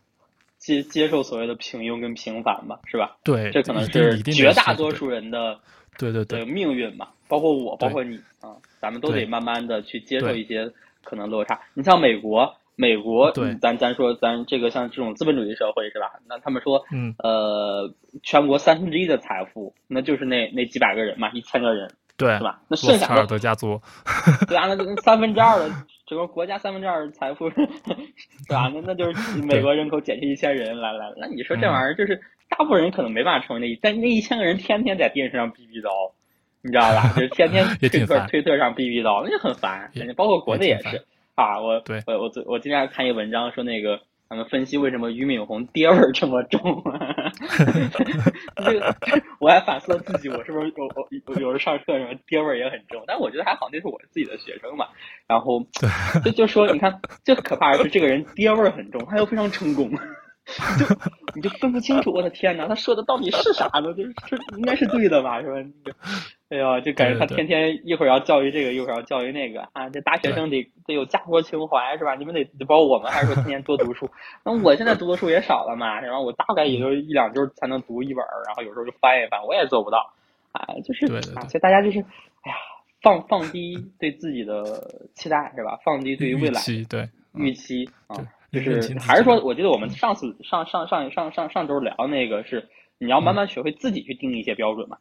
[0.59, 3.17] 接接受所谓的平庸跟平凡吧，是吧？
[3.23, 5.59] 对，这可能是绝大多数人的
[5.99, 7.09] 对对对命运嘛。
[7.29, 10.71] 包括我，包括你啊，咱们都得慢慢的去接受一些
[11.03, 11.61] 可能落差。
[11.75, 12.55] 你像美国。
[12.77, 16.11] 美国，咱咱说咱这个像这种资本主义社会是吧？
[16.29, 22.61] 那他们说，嗯，呃，全国三分之一的财富，那就是那那几百个人嘛，一千个人，对，是吧？
[22.69, 23.81] 那剩下的家族，
[24.49, 25.71] 对啊，那三分之二的
[26.07, 27.65] 整个国家三分之二的财富， 对
[28.49, 28.71] 吧？
[28.75, 36.13] 那那就是 美国人口减去一千人，来来，那你说这玩意儿就是大部分人可能没办法成为那，但那一千个人天天在电视上逼逼叨，
[36.61, 37.13] 你知道吧？
[37.15, 41.05] 就是天天推特推特上逼逼叨，那就很烦，包括国内也是。
[41.35, 46.61] 啊，我我我我今天看一文章说那个他们分析为什么俞敏洪爹味儿这么重，
[48.65, 48.95] 这个
[49.41, 50.89] 我还反思了自己，我是不是有
[51.35, 53.03] 有有时上课什么爹味儿也很重？
[53.07, 54.87] 但我觉得还好，那是我自己的学生嘛。
[55.27, 55.67] 然后
[56.25, 59.91] 就就说你看，最可怕的是这个人爹味儿很重，他又非常成功。
[60.79, 60.85] 就
[61.35, 63.95] 你就分不清楚，我的天哪，他说的到底是啥呢？
[63.95, 65.41] 就是这应该是对的吧？
[65.41, 65.71] 是吧？
[66.51, 69.89] 哎呀，就感觉他天天一会儿要教育这个，一会儿要教育那个啊！
[69.89, 72.15] 这大学生得得有家国情怀是吧？
[72.15, 74.09] 你们得包括我们，还是说天天多读书？
[74.45, 80.13] 那我现在读的书也少了嘛，然后我大概也就一两周才能读一本，然后有时候就翻一翻，我也做不到
[80.53, 80.67] 啊！
[80.85, 81.99] 就是啊，所以大家就是
[82.43, 82.57] 哎呀，
[83.01, 84.63] 放放低对自己的
[85.15, 85.79] 期待是吧？
[85.83, 88.17] 放低对于未来对预期啊。
[88.55, 94.97] 就是还是说，我记得我们上次上上上上上上周聊那个是，你要慢慢学会自己去定义一些标准嘛？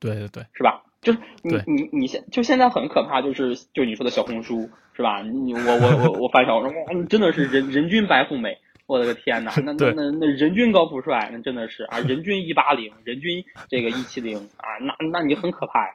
[0.00, 0.82] 对对对，是吧？
[1.00, 5.22] 就是你你你现就现在很可怕，就是就你说的小红书是吧？
[5.22, 9.52] 你我我我我翻小红书，哇，真的是人人均白富美，我的个天哪！
[9.64, 15.94] 那那那那人均高富帅，那真的是啊，人均一八零，人均这个一七零啊，那那你很可怕呀。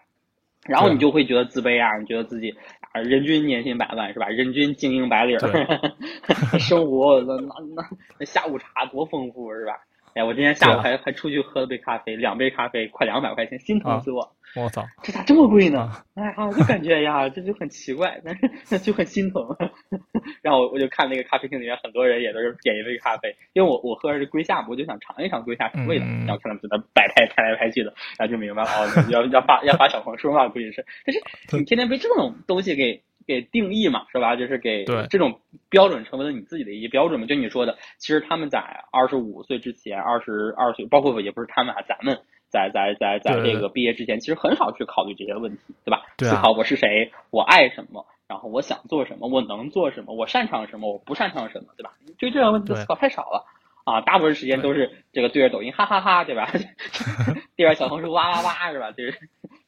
[0.67, 4.27] 然后你就会觉得自卑啊，你觉得自己啊，人均年薪百万是吧？
[4.27, 5.37] 人均精英白领，
[6.59, 7.35] 生活那
[7.75, 7.83] 那
[8.19, 9.73] 那下午茶多丰富是吧？
[10.15, 14.31] 哎，我今天下午还还出去喝了杯咖啡，两杯咖啡快两百块钱，心疼死我！
[14.55, 15.91] 我操，这咋这么贵呢？
[16.15, 19.43] 哎啊，就感觉呀，这就很奇怪，但是就很心疼。
[20.41, 26.05] 然后我我就看那个咖啡厅里面很多人也都是点一杯咖啡，因为我我喝的是龟夏，我就想尝一尝龟夏什么味道。
[26.05, 30.85] 然后看他们在那摆拍拍来拍去的，然后就明白了哦，要要发要发小红书嘛，估计是。
[31.05, 31.21] 但是
[31.57, 34.35] 你天天被这种东西给给定义嘛，是吧？
[34.35, 37.27] 就是给这种标准成为了你自己的一些标准嘛。
[37.27, 38.59] 就你说的，其实他们在
[38.91, 42.19] 二十五岁之前，二十二岁，包括也不是他们啊，咱们。
[42.49, 46.03] 在在在在这个毕业之前，其实很少去考虑这些问题，对吧？
[46.29, 51.93] 思考我是谁，我爱什么，然后我想做什么，我能做什么，我擅长什么，我不擅长什么，对吧？
[52.17, 53.45] 对这样问题的思考太少了
[53.85, 54.01] 啊！
[54.01, 56.51] 大部分时间都是这个对着抖音哈哈哈，对吧？
[57.55, 58.91] 对着小红书哇哇哇，是吧？
[58.91, 59.11] 对，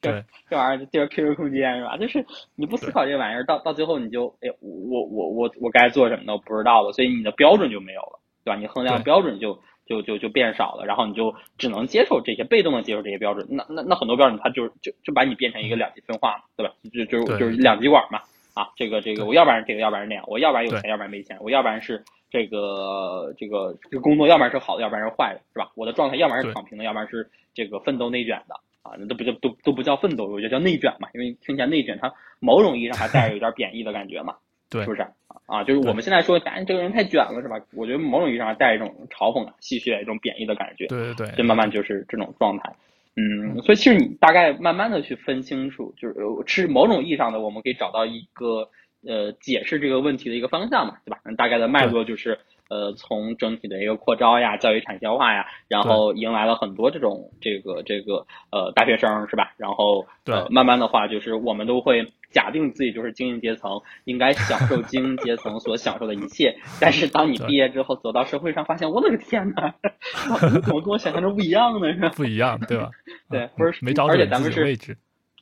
[0.02, 1.98] 这这玩意儿对着 QQ 空间是吧？
[1.98, 6.34] 就是你不思考这玩意儿，到到最后你就哎，我我我我该做什么呢？
[6.34, 8.60] 我不知道了，所以你的标准就没有了，对吧？
[8.60, 9.60] 你衡量标准就。
[9.92, 13.46] 就就就变少了，然后你就只能接受这些，被动的接受这些标准。
[13.50, 16.74] 那那那很多标准，它就就就把你变成一个两极分化嘛，对吧？
[16.94, 18.22] 就就就是两极管嘛。
[18.54, 25.72] 啊，这个这个，我要不然这个，要不然那样，我要不然有钱，要不然没钱，我要不然是这个这个这个工作，要不然是好的，要不然是坏的，是吧？
[25.76, 34.36] 我的状态要不然是躺平的，要不然是这个奋斗内卷的啊，那都不叫都都不叫奋斗，我觉得叫内卷嘛，因为听起来内卷，它某种意义上还带着有点贬义的感觉嘛。
[34.72, 35.06] 对，是不是
[35.46, 35.64] 啊？
[35.66, 37.60] 就是我们现在说，哎这个人太卷了，是吧？
[37.74, 40.88] 我觉得某种意义上带一种嘲讽、戏谑、一种贬义的感觉。
[40.88, 42.74] 对对对，就慢慢就是这种状态。
[43.18, 46.16] 嗯，所以其实你大概慢慢的去分清楚，就是
[46.48, 48.70] 是某种意义上的，我们可以找到一个
[49.06, 51.20] 呃解释这个问题的一个方向嘛，对吧？
[51.38, 52.40] 大概的脉络就是，
[52.72, 59.54] 呃，从整体的一个扩招呀、教育产销化呀，然后迎来了很多这种这个这个呃大学生是吧？
[59.58, 66.56] 然后呃，慢慢的话，就是我们都会假定自己就是精英阶层，应该享受精英阶层所享受的一切。
[66.80, 69.76] 但是当你毕业之后走到社会上，发现我的个天哪，
[70.40, 71.92] 怎么跟我想象中不一样呢？
[71.94, 72.10] 是吧？
[72.16, 72.90] 不一样，对吧？
[73.30, 74.98] 对，不是没找准自己位置。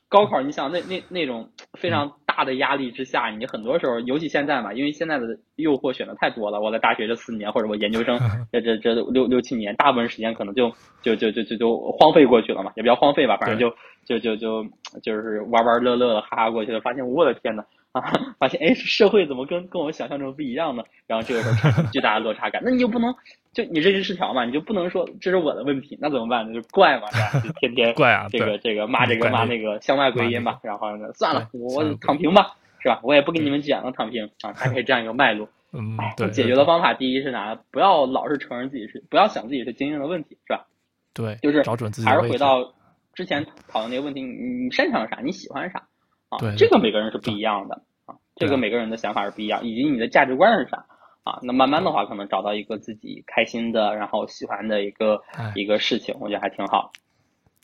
[0.09, 6.59] 高考，你想那那那种非常大的压力之下，你很多时候，尤其现在嘛，因为现在的诱惑选的太多了。
[6.59, 8.19] 我在大学这四年，或者我研究生
[8.51, 10.71] 这这这六六七年，大部分时间可能就
[11.03, 13.69] 就就就就就荒废过去了嘛，也不叫荒废吧，反正就
[14.05, 14.65] 就就就
[15.03, 16.81] 就是玩玩乐乐的哈哈过去了。
[16.81, 18.01] 发现我的天呐，啊，
[18.37, 20.83] 发现哎，社会怎么跟跟我想象中不一样呢？
[21.07, 22.61] 然后这个时候产生巨大的落差感。
[22.63, 23.13] 那你就不能
[23.51, 24.45] 就你认知失调嘛？
[24.45, 25.97] 你就不能说这是我的问题？
[25.99, 26.53] 那怎么办呢？
[26.53, 27.07] 就怪嘛，
[27.43, 30.59] 就天天怪啊，这个这个骂这个骂那个，向外归因吧。
[30.61, 32.99] 然后呢，算了，我躺平吧，是吧？
[33.01, 35.49] 我也不跟你们讲了，躺平啊，大概这样一个脉络。
[35.73, 36.29] 嗯，对。
[36.29, 37.59] 解决的方法，第一是啥？
[37.71, 40.67] 不要老是承认自己是，不要想自己是精英的问题，是吧？
[41.13, 42.07] 对，就是找准自己。
[42.07, 42.73] 还是回到
[43.15, 45.21] 之前讨论那个问题，你你擅长啥？
[45.23, 45.83] 你喜欢啥？
[46.29, 48.15] 啊，对，这个每个人是不一样的啊。
[48.35, 50.77] 这个每个人的想法是不一样，以及你的价值观是啥
[51.23, 51.39] 啊？
[51.41, 55.21] 那慢慢的话，可能找到一个自己开心的，然后喜欢的一个
[55.55, 56.91] 一个事情，我觉得还挺好。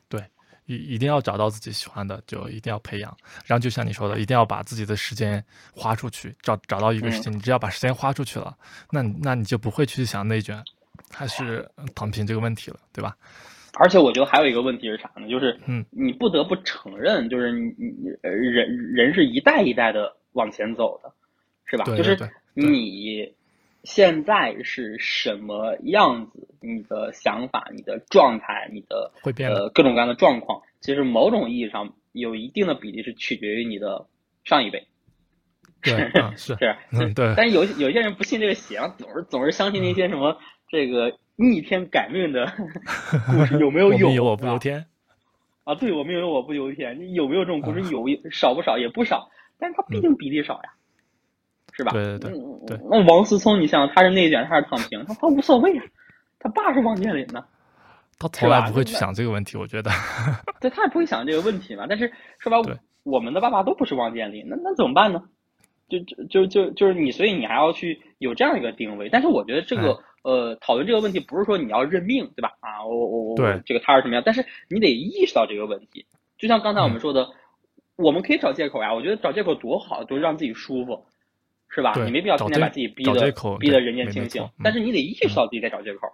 [0.09, 0.21] 对，
[0.65, 3.15] 一一定要找到自己喜欢的，就一定要培养。
[3.45, 8.55] 然后就像你说的，一定要把自己的时间花出去，找找到一个事情，你只要把时间花出去了，
[8.91, 10.61] 那那你就不会去想内卷
[11.11, 13.15] 还是躺平这个问题了，对吧？
[13.75, 15.27] 而且我觉得还有一个问题是啥呢？
[15.29, 20.15] 就是嗯，你不得不承认，就是你你人人是一代一代的。
[20.35, 21.13] 往前走的，
[21.63, 21.85] 是吧？
[21.95, 22.17] 就是
[22.53, 23.33] 你
[23.85, 34.07] 现在是什么样子，你的想法、你的状态、你的会变呃各种各样的状况，其实某种意义上有一定的比例是取决于你的
[34.43, 34.85] 上一辈。
[35.83, 37.33] 是 是是，对。
[37.37, 42.45] 但是有有些人不信这个邪，总是总是相信那些什么这个逆天改命的
[43.27, 43.91] 故事，有没有？
[43.97, 44.85] 有有我不由天
[45.63, 45.75] 啊！
[45.75, 46.99] 对，我命由我不由天。
[46.99, 47.81] 你有没有这种故事？
[47.91, 49.29] 有少不少，也不少。
[49.57, 50.69] 但是他毕竟比例少呀，
[51.73, 51.91] 是吧？
[51.91, 52.79] 对对对对。
[52.89, 55.03] 那王思聪，你想他是内卷他是躺平？
[55.05, 55.83] 他他无所谓啊，
[56.39, 57.43] 他爸是王健林呢。
[58.17, 59.91] 他从来不会去想这个问题，我觉得。
[60.61, 61.85] 对，他也不会想这个问题嘛。
[61.89, 65.21] 但是说白，我们的爸爸都不是王健林，那那怎么办呢？
[65.87, 69.09] 就就就就就是你，所以你还要去有这样一个定位。
[69.09, 72.51] 但是我觉得这个呃，讨论这个问题不是说你要认命，对吧？
[72.59, 73.35] 啊，我我我，
[73.65, 74.23] 这个他是什么样？
[74.25, 76.05] 但是你得意识到这个问题。
[76.37, 77.29] 就像刚才我们说的。
[77.97, 81.05] 我们可以找借口呀，我觉得找借口多好，多让自己舒服，
[81.69, 81.93] 是吧？
[82.03, 84.45] 你没必要天天把自己逼的逼得人间清醒。
[84.61, 86.09] 但是你得意识到自己在找借口。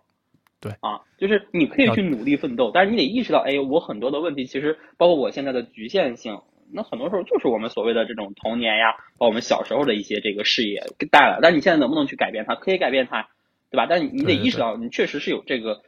[0.59, 6.39] 对啊，就是你可以去努力奋斗，但是你得意识到，哎，我很多的问题其实包括我现在的局限性，
[6.71, 11.39] 那很多时候就是我们所谓的这种童年呀，把我们小时候的一些这个视野带来。
[11.41, 12.53] 但你现在能不能去改变它？
[12.53, 13.27] 可以改变它，
[13.71, 13.87] 对吧？
[13.89, 15.81] 但你你得意识到，你确实是有这个，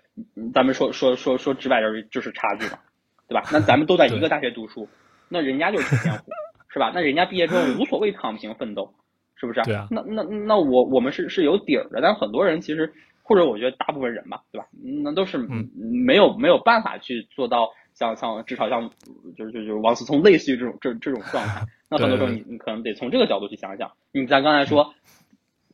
[0.54, 2.80] 咱们说说说说直白点就是差距嘛，
[3.28, 3.44] 对吧？
[3.52, 4.88] 那咱们都在一个大学读书。
[5.30, 6.24] 那人家就是天赋，
[6.72, 6.92] 是吧？
[6.96, 8.94] 那人家毕业之后无所谓躺平奋斗，
[9.36, 9.62] 是不是？
[9.64, 9.88] 对啊。
[9.92, 12.92] 那那那我我们是是有底儿的，但很多人其实，
[13.22, 14.68] 或者我觉得大部分人吧，对吧？
[15.04, 18.90] 那都是没有没有办法去做到像像至少像
[19.36, 21.62] 就是就就是王思聪类似于这种这这种状态。
[21.90, 23.92] 那很多时候你你可能得从这个角度去想想。
[24.12, 24.94] 你咱刚才说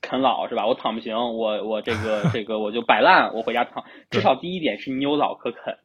[0.10, 0.66] 啃老是吧？
[0.66, 3.84] 我躺不行，我我这个这个我就摆烂，我回家躺。
[4.10, 5.78] 至少第一点是你有老可啃。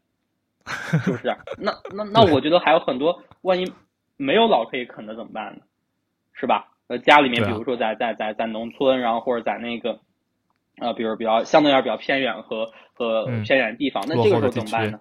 [1.04, 1.36] 是不是？
[1.58, 3.70] 那那 那我觉得还有很多，万一
[4.16, 5.60] 没有老可以啃的怎么办呢？
[6.32, 6.68] 是吧？
[6.86, 10.00] 呃，家里面比如说在在在在农村，然后或者在那个
[10.78, 15.00] 呃，比如比较相对而言比较偏远和和偏远的地方，那这个时候怎么办呢？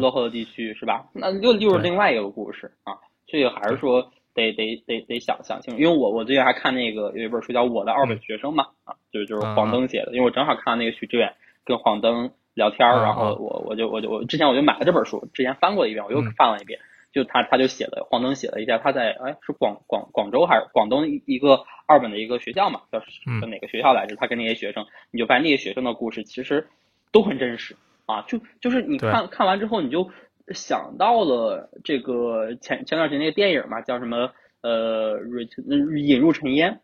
[0.00, 1.06] 落后的地区是吧？
[1.12, 2.94] 那又又是另外一个故事啊。
[3.28, 12.30] 这个还是说得得得得想想清楚，因为我我最近还看那个有一本书叫《我的二本学生》嘛，啊，就是就是黄登写的，因为我正好看到那个许志远跟黄登。
[12.56, 16.80] 聊天儿，然后我我就我就我之前我就买了这本书，之前翻过一遍，我又翻了一遍。
[17.12, 22.98] 就他他就写了，黄登写了一下，他在哎是广广广州还是广东一个二本的一个学校嘛，叫
[23.42, 24.16] 叫哪个学校来着？
[24.16, 26.66] 他跟那些学生，你就发现那些学生的故事其实
[27.12, 28.22] 都很真实啊。
[28.22, 30.10] 就就是你看看完之后，你就
[30.48, 34.30] 想到了这个前前段时间那个电影嘛，叫什么
[34.62, 35.18] 呃
[35.96, 36.80] 引入尘烟。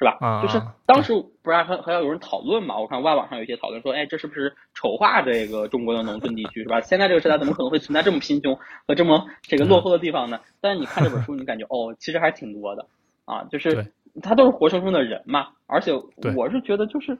[0.00, 0.16] 是吧？
[0.20, 2.78] 啊就是当时不是还还要有人讨论嘛？
[2.78, 6.62] 我看外网上有一些讨论说，哎，这是不是丑化这个中国的农村地区？
[6.62, 6.80] 是吧？
[6.80, 10.38] 现在这个时代怎么可能会存在这么贫穷和这么这个落后的地方呢？
[10.60, 12.86] 但是你看这本书，你感觉哦，其实还挺多的
[13.24, 13.92] 啊，就是
[14.22, 15.48] 他都是活生生的人嘛。
[15.66, 15.90] 而且
[16.36, 17.18] 我是觉得，就是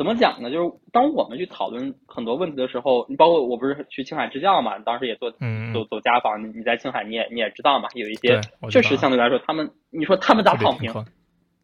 [0.00, 0.50] 怎么讲呢？
[0.50, 8.40] 就是当我们去讨论很多问题的时候，你包括我不是去青海支教嘛，当时也做走走家访，你在青海你也你也知道嘛，有一些
[8.70, 10.90] 确实相对来说，他们你说他们咋躺平？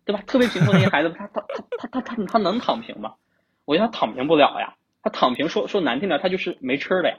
[0.05, 0.23] 对吧？
[0.27, 3.15] 特别贫困那些孩子，他他他他他他他能躺平吗？
[3.65, 4.75] 我觉得他躺平不了呀。
[5.03, 7.17] 他躺平说说难听点，他就是没吃的呀。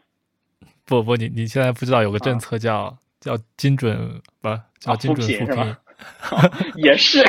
[0.86, 4.49] 不不，你你现在不知道有个政策叫叫精准不
[4.80, 5.76] 叫精准扶贫，
[6.78, 7.24] 也是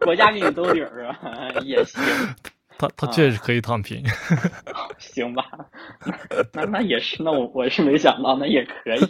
[0.00, 1.48] 国家给你兜底儿是吧？
[1.64, 2.02] 也行。
[2.78, 4.04] 他他确实可以躺平。
[4.98, 5.44] 行吧，
[6.52, 9.00] 那那也是，那我我是没想到，那也可以，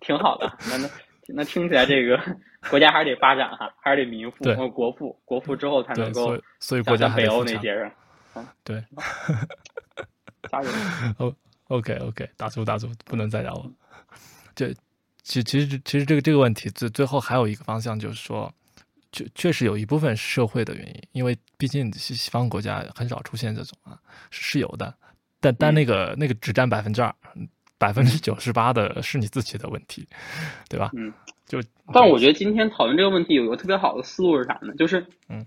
[0.00, 0.52] 挺好的。
[0.68, 0.88] 那那
[1.28, 2.20] 那听起来这个
[2.68, 7.90] 国家还是得发展哈，还是得民富和国富，国富之后才能够所以国家北欧那些人。
[8.64, 8.82] 对，
[10.50, 10.70] 加油！
[11.18, 11.34] 哦
[11.68, 13.70] ，OK OK，打住打住，不能再聊了。
[14.54, 14.72] 这
[15.22, 18.52] 其其实其实这个这个问题最最后还有一个方向，就是说，
[19.12, 23.96] 确确实有一部分是社会的原因，因为毕竟西西方国家很少出现这种啊，
[24.30, 24.92] 是是有的，
[25.40, 27.14] 但但那个那个只占百分之二，
[27.78, 30.06] 百分之九十八的是你自己的问题，
[30.68, 30.90] 对吧？
[30.96, 31.12] 嗯，
[31.46, 34.74] 就但我觉得今天讨论这个问题有一个特别好的思路是啥呢？
[34.76, 35.46] 就是嗯，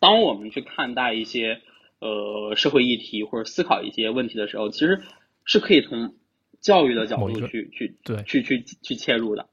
[0.00, 1.60] 当我们去看待一些。
[2.04, 5.04] 呃，社会议题或者思考一些问题的时候，其实
[5.44, 6.16] 是可以从
[6.60, 9.48] 教育的角度去去对去去去切入的，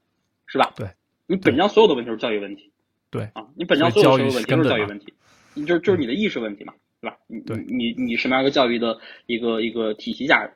[0.46, 0.72] 是吧？
[0.74, 0.88] 对，
[1.28, 2.69] 你本质上所有的问题都是教育问题。
[3.10, 5.12] 对啊，你本质上所有的问题都是教育问题，
[5.54, 7.16] 你就是就是你的意识问题嘛，对吧？
[7.26, 10.50] 你你你什么样一个教育的一个一个体系下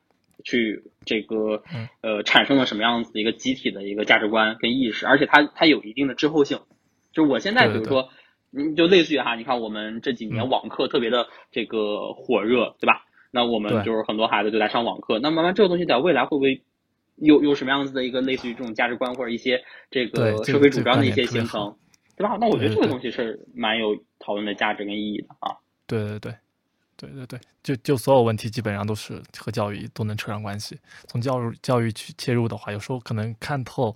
[0.44, 1.62] 去这个
[2.02, 6.60] 呃产生了什么样子的一个集体的一个价值观跟意识，而且它它有一定的滞后性。
[7.12, 8.08] 就是我现在比如说。
[8.56, 13.04] 你就类似于哈，你看我们这几年网课特别的这个火热，对吧？
[13.32, 16.62] 那我们就是很多孩子就在上网课，那慢慢这个东西在未来会不会
[17.16, 21.74] 有有什么样子的一个类似于这种价值观或者一些这个社会主张的一些形成，
[22.16, 22.36] 对吧？
[22.40, 25.56] 那我觉得这个东西是蛮有讨论的价值跟意义的啊。
[25.86, 26.34] 对对对，
[26.96, 30.78] 对对对，就就所有问题基本上都是和教育都能扯上关系。
[31.06, 33.94] 从教育教育去切入的话，有时候可能看透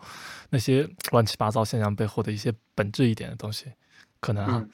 [0.51, 3.73] 那些乱七八糟现象背后的一些本质一点的东西。
[4.21, 4.67] 可能啊，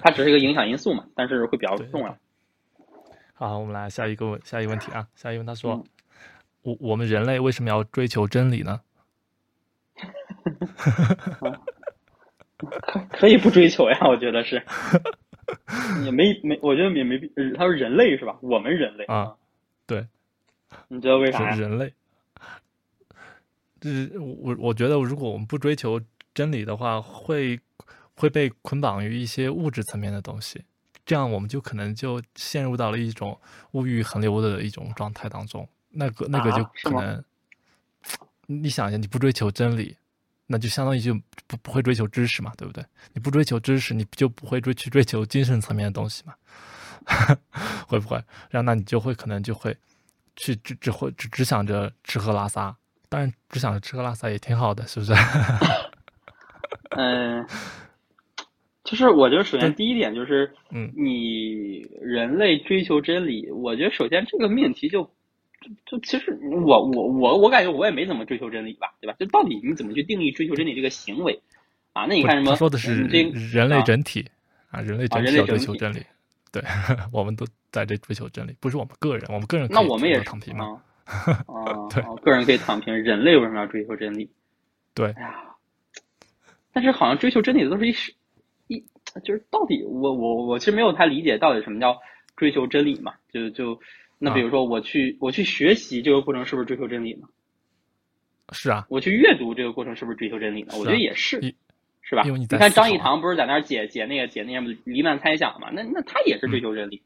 [0.00, 2.16] 它只是一个影响因素嘛，但是会比较重要。
[3.34, 5.84] 好，我们来下一个问下一个问题啊，下一个问他说，
[6.62, 8.80] 我我们人类为什么要追求真理呢？
[12.58, 14.62] 可 可以不追求呀， 我觉得是，
[16.04, 17.30] 也没没，我觉得也没必。
[17.56, 18.36] 他说人类是吧？
[18.40, 19.34] 我们人类啊，
[19.86, 20.06] 对，
[20.88, 21.50] 你知道为啥？
[21.56, 21.92] 人类，
[23.80, 26.00] 就是我我觉得，如果我们不追求
[26.34, 27.58] 真理的话，会。
[28.18, 30.64] 会被捆绑于一些物质层面的东西，
[31.04, 33.38] 这样我们就可能就陷入到了一种
[33.72, 35.68] 物欲横流的一种状态当中。
[35.90, 37.22] 那个那个就可能，
[38.46, 39.94] 你想一下，你不追求真理，
[40.46, 41.14] 那就相当于就
[41.46, 42.84] 不不会追求知识嘛，对不对？
[43.12, 46.34] 你不追求知识，你就不会追去追求精神层面的东西嘛？
[47.86, 48.16] 会不会？
[48.50, 49.76] 然后那你就会可能就会
[50.36, 52.76] 去只只会只只想着吃喝拉撒，
[53.08, 55.12] 当然只想着吃喝拉撒也挺好的，是不是？
[56.96, 57.46] 嗯。
[58.84, 65.10] 就是我觉得，首先第一点就是，嗯，你人类追求真理，我觉得首先这个命题就，
[65.86, 69.16] 就其实我我我我感觉我也没怎么追求真理吧，对吧？
[69.18, 71.40] 就到底你怎么去定义追求真理这个行为
[71.92, 72.06] 啊？
[72.06, 72.50] 那你看什么？
[72.50, 74.26] 他说的是人类整体
[74.70, 76.02] 啊，人类整体要追求真理，
[76.52, 76.62] 对，
[77.12, 80.82] 我们都在这追求真理，不是我们个人，我们个人那我们也躺平吗？
[81.04, 84.30] 啊， 对，个人可以躺平，人类为什么要追求真理？
[84.94, 85.54] 对，哎呀，
[86.72, 88.14] 但是好像追求真理的都是一时。
[89.24, 91.96] 就是到底我我我其实没有太理解到底什么叫
[92.36, 93.14] 追求真理嘛？
[93.32, 93.80] 就就
[94.18, 97.28] 那比如说我去我去学习这个过程是不是追求真理呢？
[98.52, 98.86] 是啊。
[98.88, 100.74] 我去阅读这个过程是不是追求真理呢？
[100.78, 101.40] 我觉得也是，
[102.00, 102.22] 是吧？
[102.22, 105.70] 你看张益唐不是在那儿解解那个解那什么黎曼猜想嘛？
[105.72, 107.02] 那那他也是追求真理。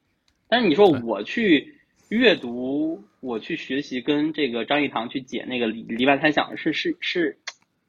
[0.48, 1.74] 但是你说我去
[2.08, 7.38] 阅读，我去学习，跟这个张益唐去解那个黎黎曼猜想是是是，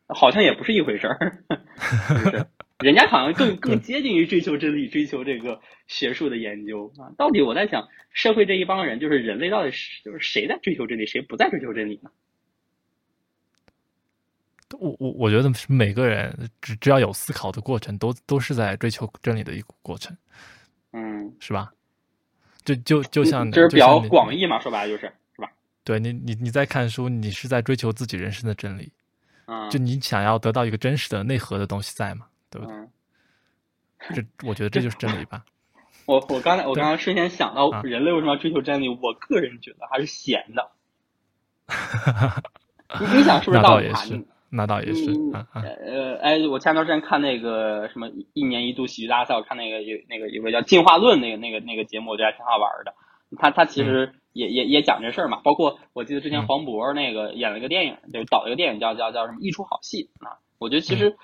[0.07, 1.43] 好像也不是一回事儿，
[2.07, 2.45] 是不是？
[2.81, 7.11] 人家好像更 更接近于追求真理、追求这个学术的研究啊！
[7.17, 12.09] 到底我在想，社会这一帮人，就是人类，到底是就是谁在追求真理，谁不在追求真理呢？
[14.79, 20.15] 我我我觉得每个人只只要有思考的过程，都都是在追求真理的一个过程，
[20.93, 21.71] 嗯，是吧？
[22.63, 25.51] 就就就像就是比较广义嘛，说白了就是是吧？
[25.83, 28.91] 对你你你在看书，你是在追求自己人生的真理，
[29.45, 32.27] 啊，就你想要得到一个真实的内核的东西在嘛？
[32.51, 32.75] 对不对？
[34.13, 35.45] 这我觉得这就是真理吧。
[36.07, 38.89] 我我刚才我刚刚瞬间想到，人类为什么要追求真理？
[38.89, 40.71] 我个人觉得还是闲的。
[42.99, 45.11] 你你想是不是倒也是，那倒也是。
[45.53, 52.95] 呃，哎，我前段时间看那个什么一年一度喜剧大赛，我看那个有那个有个叫《进化论》那个那个那个节目，我觉得还挺好玩的。
[53.37, 55.39] 他他其实也也也讲这事儿嘛。
[55.43, 60.39] 包括我记得之前黄渤那个演了一个电影，就导了一个电影叫叫叫什么《一出好戏》啊。
[60.57, 61.15] 我觉得其实。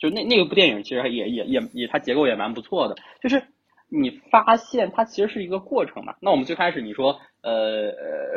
[0.00, 3.42] 就那那个部电影其实也也也也它结构也蛮不错的，就是
[3.88, 6.14] 你发现它其实是一个过程嘛。
[6.20, 7.92] 那我们最开始你说，呃，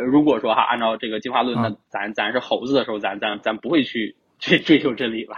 [0.06, 5.38] 如果说哈，按照这个进化论，那咱咱是猴子的时候，咱咱咱不会去去追求真理吧，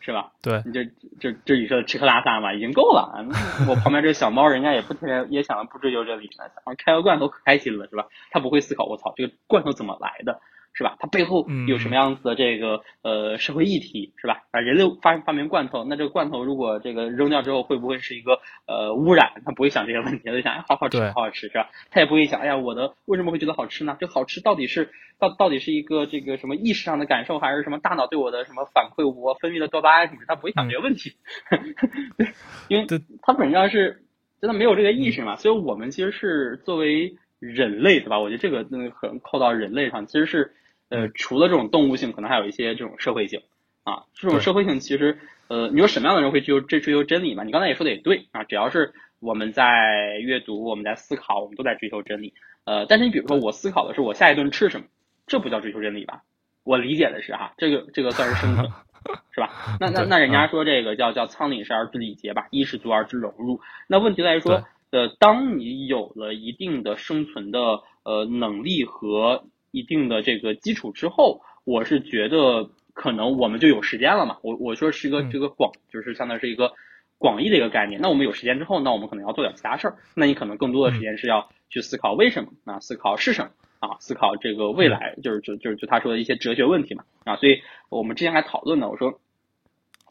[0.00, 0.32] 是吧？
[0.40, 0.82] 对，你就
[1.20, 3.26] 就就你说的吃喝拉撒嘛，已经够了。
[3.68, 8.06] 我旁边这个小猫，人家也不天天也想不追求真理呢，开个罐头可开心了，是吧？
[8.30, 10.40] 它不会思考，我操，这个罐头怎么来的？
[10.72, 10.96] 是吧？
[10.98, 14.44] 它背后有什么样子的这个呃社会议题是吧？
[14.50, 19.32] 啊，人类发发明罐头，那这个罐头如果这个扔掉之后会不会是一个呃污染？
[19.44, 21.68] 他不会想这些问题，他就想哎好好吃好好吃是吧？
[21.90, 23.96] 他也不会想哎呀我的为什么会觉得好吃呢？
[24.00, 29.06] 这好吃到底是到到底是一个这个什么意识上的感受，还是什么大脑对我的什么反馈？
[29.06, 30.20] 我分泌的多巴胺什么？
[30.26, 31.12] 他不会想这些问题，
[32.68, 32.86] 因为
[33.22, 34.04] 他本质上是
[34.40, 35.36] 真的没有这个意识嘛。
[35.36, 38.18] 所以我们其实是作为人类对吧？
[38.18, 40.54] 我觉得这个那个可能扣到人类上，其实是。
[40.90, 43.40] 呃，除了这种动物性，可能还有一些这种社会性
[43.84, 44.04] 啊。
[44.12, 45.18] 这种社会性其实，
[45.48, 47.44] 呃，你说什么样的人会追求追追求真理嘛？
[47.44, 52.34] 你刚才也说的也对啊，只要是我们在阅读、我们在思考，我们都在追求真理。
[52.64, 54.86] 呃，但是你比如说，我思考的是我下一顿吃什么，
[55.26, 56.22] 这不叫追求真理吧？
[56.62, 58.68] 我理解的是哈，这个这个算是生存，
[59.32, 59.76] 是吧？
[59.80, 63.60] 那那那人家说这个叫叫仓廪实而知礼节吧，衣食足而知荣辱。
[63.86, 67.60] 那问题在于说，呃，当你有了一定的生存的
[68.02, 74.38] 呃能力和一定的这个基础之后，我是觉得可能我们就有时间了嘛。
[74.42, 76.72] 我我说是一个这个广，就是相当于是一个
[77.18, 78.00] 广义的一个概念。
[78.00, 79.96] 那我们有时间之后，那我们可能要做点其他事儿。
[80.14, 87.36] 那你可能更多的时间是要去思考为什么啊，思考是什么啊，思考这个未来，就是就就是就他说的一些哲学问题嘛啊。
[87.36, 89.20] 所以我们之前还讨论呢，我说。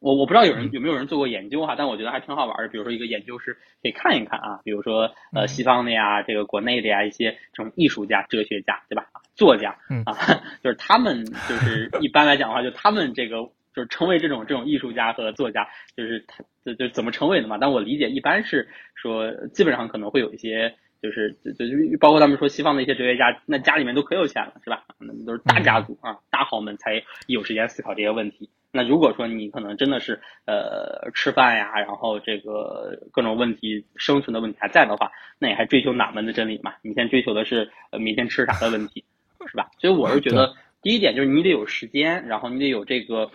[0.01, 2.67] 我我不知道有人有没有人做过研究哈，但我觉得还挺好玩的。
[2.69, 9.05] 比如说一个研究是可以看一看啊，比如说呃西方的呀，这个国内的呀一些这种艺术家、哲学家，对吧？
[9.35, 9.75] 作家
[10.05, 10.15] 啊，
[10.63, 13.37] 就是他们就是一般来讲的话，就他们这个
[13.73, 17.57] 就是成为这种这种艺术家和作家，就是他就就怎么成为的嘛？
[17.59, 24.83] 但我理解一般是说，基本上可能会有一些就是就就包括他们说西方的一些哲学家，那家里面都可有钱了，是吧？
[24.99, 28.49] 那都是大家族啊，大豪门才有时间思考这些问题。
[28.71, 36.75] 那如果说你可能真的是呃吃饭呀，然后这个各种问题生存的问题还在的话，那你还追求哪门的真理嘛？
[36.83, 39.03] 你先追求的是呃明天吃啥的问题，
[39.47, 39.71] 是吧？
[39.79, 40.53] 所以我是觉得
[40.83, 43.31] 第一点就是你得有时间，然后你得有这个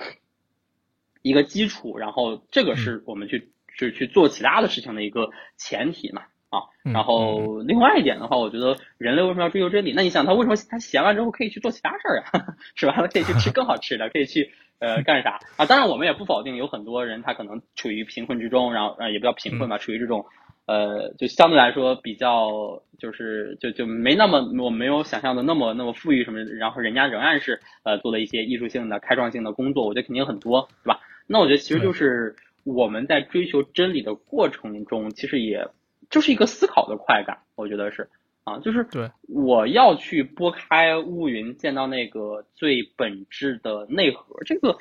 [1.23, 6.63] 一个基础，然后这个是我们去去去做其他的事情的一个前提嘛啊。
[6.85, 9.93] 然后另外一点的话，我觉得人类为什么要追求真理？
[9.93, 12.55] 那你想他为什么他闲完之后可以去做其他事儿啊？
[12.77, 12.93] 是吧？
[12.97, 14.53] 他可以去吃更好吃的，可以去。
[14.81, 15.67] 呃，干啥啊？
[15.67, 20.27] 当然，我们也不否定有很多人他可能处于贫困之中，然后呃，也不叫贫困吧，处于这种
[20.67, 31.01] 呃，就相对来说比较就是就就没那么我没有想象的那么那么富裕什么，然后人家仍然是呃做了一些艺术性的开创性的工作，我觉得肯定很多，对吧？
[31.27, 35.69] 那我觉得其实就是我们在追求真理的过程中，其实也
[36.11, 38.09] 就是一个思考的快感，我觉得是。
[38.45, 44.37] 啊，就是对，我要去拨开乌云，见到那个最本质的内核。
[44.45, 44.79] 这个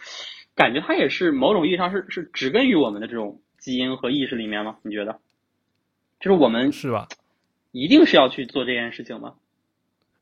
[0.53, 4.77] 感觉它也是某种意义上是是植根于我们的这种基因和意识里面吗？
[4.81, 5.17] 你觉得？
[6.19, 7.07] 就是我们是吧？
[7.71, 9.33] 一定是要去做这件事情吗？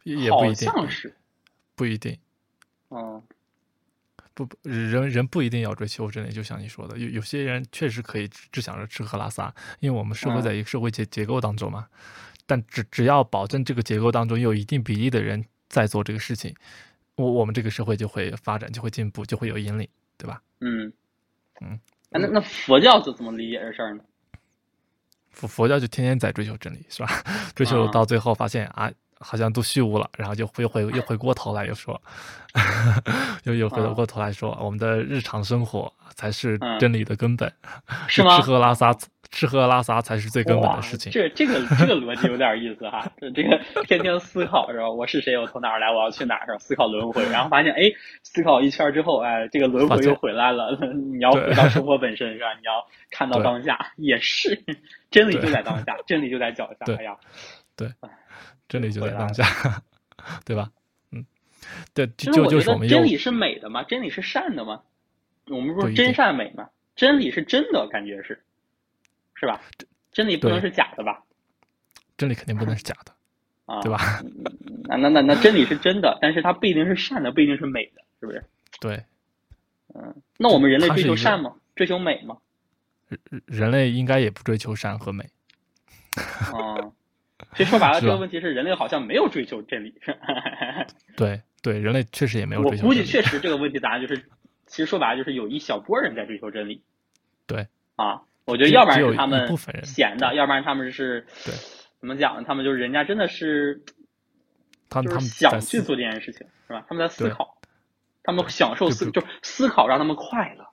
[0.03, 1.15] 也不一定，好像是，
[1.75, 2.17] 不一定。
[2.89, 3.21] 嗯，
[4.35, 6.31] 不不，人人不一定要追求真理。
[6.31, 11.87] 就像你说的，有有些人确实可以只想着吃喝拉撒，因为我们生活在一个社会结结构当中嘛。
[12.51, 16.53] 但只只要保证这个结构当中有一定比例的人在做这个事情，
[17.15, 19.87] 我我们这个社会就会发展，就会进步，就会有引领，
[20.17, 20.41] 对吧？
[20.59, 20.91] 嗯
[21.61, 21.79] 嗯，
[22.09, 24.03] 那那佛教是怎么理解这事儿呢？
[25.29, 27.23] 佛佛教就天天在追求真理，是吧？
[27.55, 28.91] 追求到最后发现啊，
[29.21, 32.01] 好像都虚无了，然后就又回又回过头来又说，
[33.45, 37.49] 又又回过头来说，我们的日常生活才是真理的根本，
[38.09, 38.35] 是吗？
[38.41, 38.93] 吃喝拉撒。
[39.32, 41.11] 吃喝拉撒才是最根本的事情。
[41.11, 44.89] 这这个这个逻辑有点意思哈， 这个天天思考是吧？
[44.89, 45.38] 我是谁？
[45.38, 45.89] 我从哪儿来？
[45.89, 46.45] 我要去哪儿？
[46.45, 46.57] 是吧？
[46.59, 47.84] 思考轮回，然后发现哎，
[48.23, 50.77] 思考一圈之后，哎，这个轮回又回来了。
[50.93, 52.53] 你要回到生活本身是吧？
[52.55, 54.63] 你要看到当下，也是
[55.09, 56.86] 真理就在当下，真理就在脚下。
[56.99, 57.15] 哎呀，
[57.77, 57.89] 对，
[58.67, 59.45] 真理就在当下，
[60.45, 60.69] 对吧？
[61.13, 61.25] 嗯，
[61.93, 63.84] 对，就就是我们真理是美的吗？
[63.84, 64.82] 真理是善的吗？
[65.49, 66.67] 我们说真善美嘛，
[66.97, 68.43] 真理是真的，感觉是。
[69.41, 69.59] 是吧？
[70.11, 71.23] 真理不能是假的吧？
[72.15, 73.11] 真理肯定不能是假的，
[73.65, 74.21] 啊，对吧？
[74.85, 78.43] 那那那那真理是真的，但是它不一定是善的，不一定是美的，是不是？
[78.79, 79.03] 对，
[79.95, 81.55] 嗯，那我们人类追求善吗？
[81.75, 82.37] 追求美吗？
[83.07, 85.27] 人人类应该也不追求善和美。
[86.13, 86.91] 啊，
[87.55, 89.99] 其实说白了， 这个问题是人类好像没有追求真理。
[91.17, 92.83] 对对，人类确实也没有追求。
[92.83, 94.23] 我估计确实这个问题答案就是，
[94.67, 96.83] 其实说白了就是有一小波人在追求真理。
[97.47, 98.21] 对啊。
[98.51, 99.47] 我觉得要不然是他们
[99.83, 101.53] 闲的，要不然他们是对
[101.99, 102.43] 怎么讲呢？
[102.45, 103.95] 他们就是人家真的是就是
[104.89, 106.85] 他们他们想去做这件事情，是吧？
[106.87, 107.57] 他们在思考，
[108.23, 110.65] 他们享受思，就是思考让他们快乐，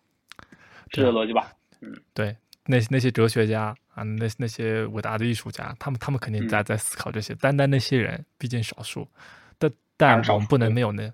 [0.90, 1.52] 是这对啊逻辑吧？
[1.80, 7.34] 嗯对那那些哲学家啊，那那些伟大的艺术家，他们他们肯定嗯在在思考这些。
[7.36, 9.08] 单单那些人，毕竟少数，
[9.58, 11.10] 但但我们不能没有那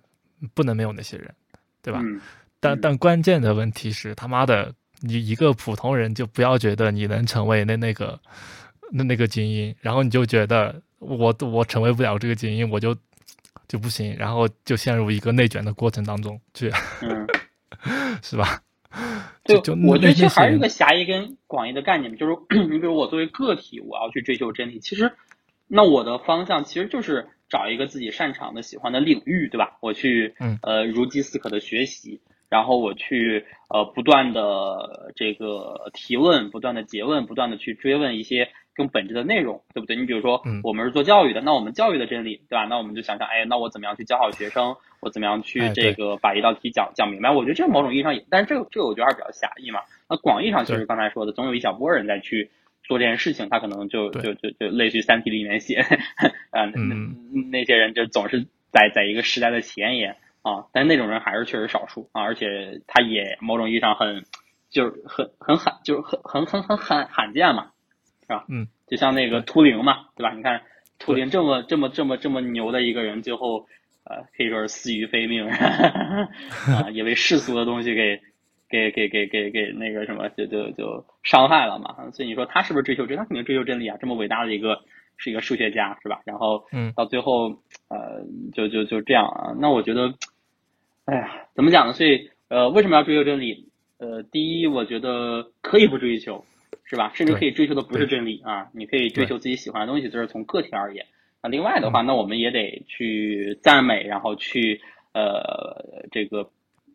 [0.52, 1.32] 不能没有那些人，
[1.80, 2.00] 对吧？
[2.02, 2.20] 嗯，
[2.58, 8.18] 但嗯但关键的问题是，他妈的，你一个普通人就不要觉得你能成为那那个
[8.92, 12.96] 那那个精英，然后你就觉得我我成为不了这个精英，我就
[13.68, 16.70] 就不行，然后就陷入一个内卷的过程当中去，
[17.02, 17.26] 嗯。
[18.22, 18.62] 是吧？
[19.42, 22.34] 对，就我觉得其实那那些人还是一个狭义跟广义的概念，就是
[22.70, 25.12] 你比如我作为个体，我要去追求真理，其实
[25.66, 29.76] 那我的方向其实就是找一个自己擅长的、喜欢的领域，对吧？
[29.80, 32.22] 我去嗯呃如饥似渴的学习，
[32.54, 39.96] 然后我去呃不断的这个提问，不断的诘问，不断的去追问一些更本质的内容，对不对？
[39.96, 42.64] 你比如说嗯我们是做教育的，那我们教育的真理，对吧？
[42.66, 44.76] 那我们就想想，哎，那我怎么样去教好学生？
[45.00, 47.32] 我怎么样去这个把一道题讲讲明白？
[47.32, 49.80] 我觉得这个某种意义上也，但是这个这个我觉得还是比较狭义嘛。
[50.08, 52.52] 那广义上，就是刚才说的，总有一小波人在去
[52.84, 55.80] 做这件事情，他可能就就就就类似于《三体》里面写，
[56.54, 64.24] 啊，那那些人就总是在在一个时代的前沿啊，但那种人还是确实少数啊，而且他也某种意义上很
[64.70, 67.70] 就是很很罕，就是很很很很罕罕见嘛，
[68.20, 68.44] 是吧？
[68.48, 70.32] 嗯，就像那个对图灵嘛，对吧？
[70.34, 70.60] 你看
[70.98, 73.66] 图灵这么这么这么这么牛的一个人，最后
[74.04, 78.20] 呃可以说是死于非命， 啊，也被世俗的东西给
[78.68, 82.10] 给给给给给那个什么，就就就伤害了嘛。
[82.12, 83.16] 所以你说他是不是追求真？
[83.16, 83.96] 他肯定追求真理啊！
[84.00, 84.80] 这么伟大的一个
[85.16, 86.20] 是一个数学家，是吧？
[86.24, 87.48] 然后嗯到最后
[87.88, 88.22] 呃
[88.52, 89.54] 就就就这样啊。
[89.58, 90.12] 那我觉得，
[91.04, 91.92] 哎呀，怎么讲呢？
[91.92, 93.68] 所以呃，为什么要追求真理？
[93.98, 96.44] 呃，第一，我觉得可以不追求，
[96.84, 97.12] 是吧？
[97.14, 101.04] 甚至可以追求的不是真理啊，你可以追求自己喜欢的东西，这是从个体而言。
[101.42, 104.80] 那另外的话，那我们也得去赞美，然后去
[105.12, 106.48] 呃这个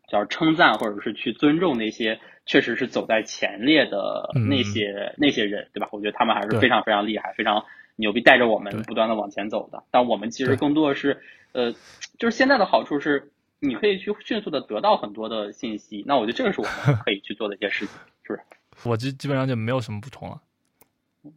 [0.08, 5.88] 叫称赞，或者是去尊重那些确实是走在前列的那些、那些人，对吧？
[5.92, 9.84] 我觉得他们还是非常非常厉害，非常牛逼，带着我们不断的往前走的。
[9.92, 11.20] 但我们其实更多的是
[11.52, 11.72] 呃，
[12.18, 13.30] 就是现在的好处是。
[13.60, 17.94] 你可以去迅速的得到很多的信息，那我觉得这个是我们 可以去做的一些事情，
[18.24, 18.88] 是不是？
[18.88, 20.40] 我基基本上就没有什么不同了，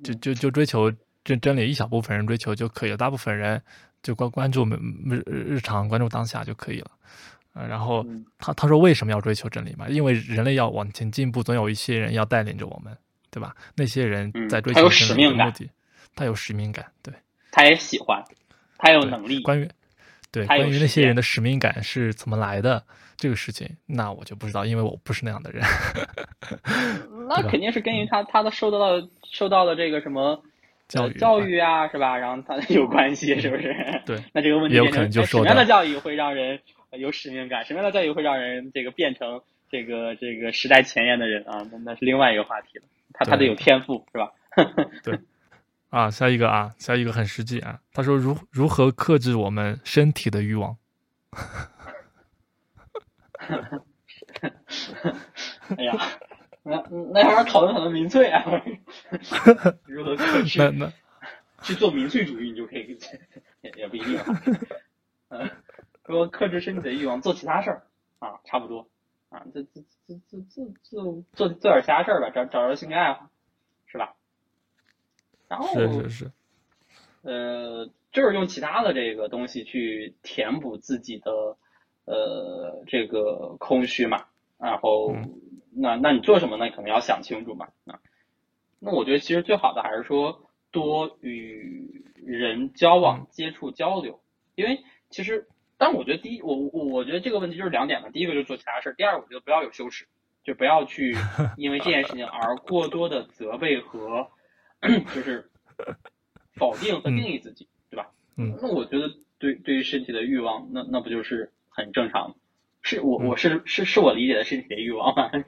[0.03, 0.91] 就就就追求
[1.23, 3.61] 真真理，一小部分人追求就可以了，大部分人
[4.01, 6.91] 就关关注日日日常关注当下就可以了。
[7.53, 9.87] 呃，然后嗯他他说为什么要追求真理嘛？
[9.89, 12.97] 因为人类要往前进步，总有一些人要带领着我们，
[13.29, 13.55] 对吧？
[13.75, 15.69] 那些人嗯在追求真使命感理的目的，
[16.15, 17.13] 他有使命感，对。
[17.51, 18.23] 他也喜欢，
[18.77, 19.69] 他有能力，关于
[20.33, 22.83] 对关于那些人的使命感是怎么来的
[23.15, 25.63] 这个事情，那我就不知道，因为我不是那样的人。
[27.29, 30.43] 那肯定是根据他他的受到的受到的这个什么
[30.87, 32.17] 教教育啊，是吧？
[32.17, 33.73] 然后他有关系，是不是？
[34.05, 36.59] 对，那这个问题也有可能就受哎什么样的教育会让人
[36.89, 37.63] 呃有使命感？
[37.63, 41.65] 什么样的教育会让人这个变成这个这个时代前沿的人啊？
[41.71, 42.85] 那那是另外一个话题了。
[43.13, 44.31] 他他得有天赋，是吧？
[45.93, 47.79] 啊，下一个啊，下一个很实际啊。
[47.93, 50.75] 他说如如何克制我们身体的欲望？
[55.77, 55.93] 哎呀，
[56.63, 56.83] 那
[57.13, 58.43] 那要是讨论讨论民粹啊，
[59.85, 60.91] 如何克制那那
[61.61, 62.97] 去做民粹主义，你就可以
[63.61, 64.25] 也也不一定啊。
[65.29, 65.47] 嗯，
[66.07, 67.83] 说克制身体的欲望，做其他事儿
[68.17, 68.89] 啊，差不多
[69.29, 70.63] 啊，这这这这这这
[71.33, 73.29] 做做点其他事儿吧，找找着兴趣爱好？
[75.53, 76.31] 然后是是是，
[77.21, 81.57] 呃，就是用其他的这个东西去填补自己的
[82.05, 84.25] 呃这个空虚嘛。
[84.59, 85.33] 然后，嗯
[85.75, 86.69] 那那你做什么呢？
[86.69, 87.67] 可能要想清楚嘛。
[87.85, 87.99] 啊，
[88.79, 94.19] 那我觉得其实最好的还是说多与人交往、嗯接触、交流，
[94.55, 95.47] 因为其实，
[95.77, 98.09] 但我觉得第一，我我我觉得这个问题就是两点嘛。
[98.09, 100.07] 第一个就是做其他事儿，第二，我觉得不要有羞耻，
[100.43, 101.15] 就不要去
[101.57, 104.29] 因为这件事情而过多的责备和
[105.15, 105.49] 就是
[106.55, 108.07] 否定和定义自己，对吧？
[108.37, 109.09] 嗯那我觉得
[109.39, 112.35] 对对于身体的欲望，那那不就是很正常吗？
[112.81, 115.29] 是我我是是是我理解的身体的欲望吗？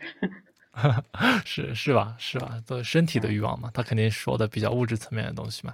[1.46, 2.16] 是是吧？
[2.20, 2.62] 是吧？
[2.66, 5.74] 做身体的欲望嘛，他肯定说的比较物质层面的东西嘛，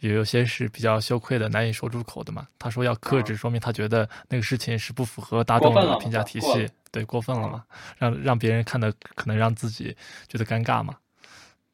[0.00, 2.48] 也有些是比较羞愧的、难以说出口的嘛。
[2.58, 7.64] 他说要克制，说明他觉得那个事情是不符合大众的评价体系，对，过分了嘛，
[7.96, 9.96] 让让别人看的可能让自己
[10.26, 10.96] 觉得尴尬嘛。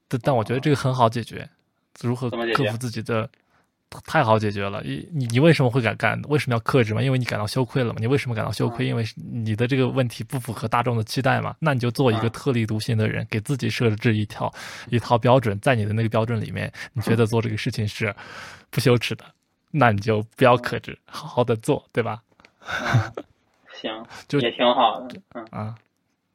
[0.08, 1.48] 但但我觉得这个很好解决，
[2.00, 3.28] 如何克服自己的
[4.04, 4.82] 太好解决了。
[4.84, 7.02] 你你你为什么会敢干为什么要克制嘛？
[7.02, 7.96] 因为你感到羞愧了嘛？
[8.00, 8.86] 你为什么感到羞愧？
[8.86, 11.56] 因为你的这个问题不符合大众的期待嘛？
[11.60, 14.52] 那你就做一个特立独行的人，给自己设置一条
[14.90, 18.14] 一套标准，在你的那个标准里面，你觉得做这个事情是
[18.70, 19.24] 不羞耻的，
[19.70, 22.20] 那你就不要克制，好好的做，对吧？
[23.74, 25.74] 行，就也挺好的，嗯啊，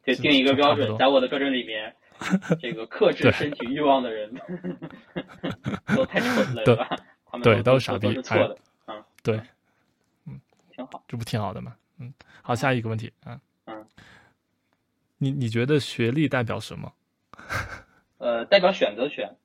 [0.05, 1.93] 就定一个标准，在我的标准里面。
[2.61, 4.31] 这个克制身体欲望的人
[5.95, 6.87] 都太蠢了，对吧？
[7.25, 8.57] 他们对都是傻逼，是错的。
[8.87, 9.41] 嗯，对，
[10.25, 11.75] 嗯，挺好，这不挺好的吗？
[11.97, 13.85] 嗯，好，下一个问题嗯，嗯，
[15.17, 16.93] 你你觉得学历代表什么？
[18.19, 19.35] 呃，代表选择权。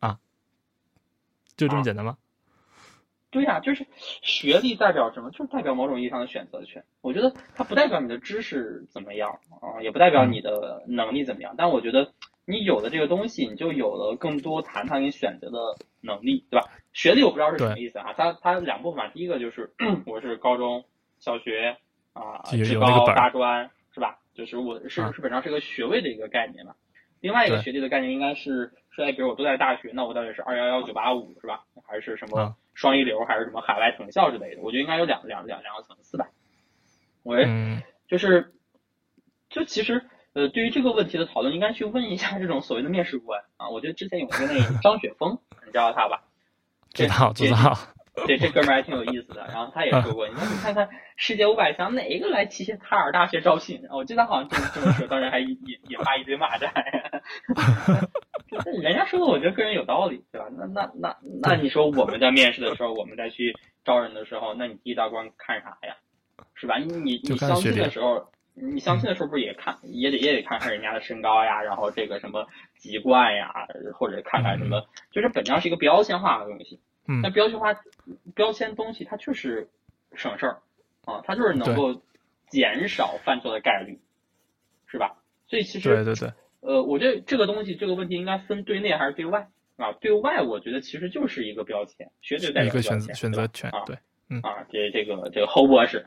[0.00, 0.18] 啊，
[1.56, 2.16] 就这么简单吗？
[3.30, 3.86] 对呀，就是
[4.22, 5.30] 学历代表什么？
[5.30, 6.84] 就是代表某种意义上的选择权。
[7.00, 11.54] 我觉得它不代表你的知识怎么样啊，也不代表你的能力怎么样。
[11.56, 12.12] 但我觉得
[12.44, 15.58] 你有了这个东西，你就有了更多谈谈你选择的
[16.00, 16.66] 能力，对吧？
[16.92, 18.12] 学历我不知道是什么意思啊。
[18.16, 19.72] 它它两部分嘛，第一个就是
[20.06, 20.84] 我是高中
[21.20, 21.76] 小学
[22.12, 24.18] 啊，职高大专是吧？
[24.34, 26.74] 就是我是是本上是个学位的一个概念嘛。
[27.20, 31.64] 另外一个学历的概念应该是说，哎，比如我都在大学，那我到底是二幺幺九八五是吧？
[31.86, 32.56] 还是什么？
[32.72, 36.28] 双一流还是什么海外藤校之类的，我觉得应该有两两两两个层次吧。
[37.22, 37.36] 我
[38.08, 38.54] 就是，
[39.50, 40.02] 就其实
[40.32, 43.68] 呃，对于这个问题的讨论，应该去问一下这种所谓的面试官啊。
[43.68, 46.24] 我觉得之前有一个那个张雪峰，你知道他吧？
[46.94, 47.76] 知道知道。
[48.26, 49.46] 对，这哥们儿还挺有意思的。
[49.48, 53.82] 然后他也说过，你说你看看世界五百强哪一个来齐齐哈尔大学招聘？
[53.90, 55.58] 我记得好像这么这么说，当时还引
[55.88, 56.72] 引发一堆骂战。
[58.82, 60.48] 人家说的，我觉得个人有道理，对吧？
[60.50, 65.96] 那那那那你说我们在面试的时候，我们再去招人的时候，那你第一道关看啥呀？
[66.54, 66.76] 是吧？
[66.78, 72.46] 你你你相亲的时候，你相亲的时候不是也看，也得也得看看人家的身高呀，然后这个什么
[72.76, 73.52] 籍贯呀，
[73.94, 76.80] 或者看看什么，就是本质上是一个标签化的东西。
[77.10, 77.20] 嗯。
[77.22, 77.74] 那标签化
[78.34, 79.68] 标签东西，它确实
[80.14, 80.62] 省事儿
[81.04, 82.00] 啊，它就是能够
[82.48, 83.98] 减少犯错的概率，
[84.86, 85.16] 是吧？
[85.48, 86.32] 所以其实对对对。
[86.60, 89.92] 呃，我觉得这个东西这个问题应该分对内还是对外啊？
[90.00, 93.82] 对外我觉得其实就是一个标签，绝对代表标签，选择权啊。
[93.86, 93.96] 对，
[94.30, 95.98] 嗯啊，这这个这个侯博士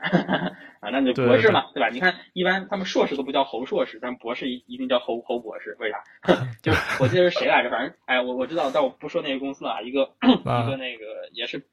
[0.80, 1.90] 啊，那就博士嘛，对吧？
[1.92, 6.02] 你看一般他们硕士都不叫侯硕士，但博士一一定叫侯侯博士，为啥？
[6.62, 7.68] 就我记得是谁来着？
[7.70, 11.66] 反正哎，我我知道，但我不说那个公司啊，一个 一个那个也是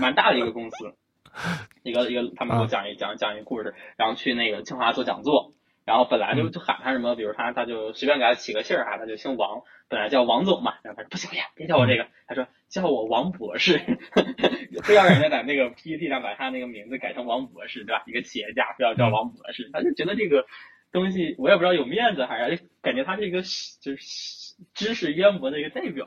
[0.00, 0.94] 蛮大的一个公司，
[1.82, 5.52] 一个一个他们给我讲一讲讲一个故事，然后去那个清华做讲座。
[5.88, 13.80] 然后本来就就喊他什么，比如他他就随便给他起个姓儿哈，他就姓王，本来叫王总嘛，然后他说不行不行，别叫我这个，他说叫我王博士，
[14.84, 18.02] 非要人家在那个 PPT 上把他那个名字改成王博士，对吧？
[18.06, 20.44] 一个企业家非要叫王博士，他就觉得这个
[20.92, 23.40] 东西我也不知道有面子还是感觉他是一个
[23.80, 26.04] 就是知识渊博的一个代表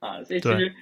[0.00, 0.74] 啊，所以其实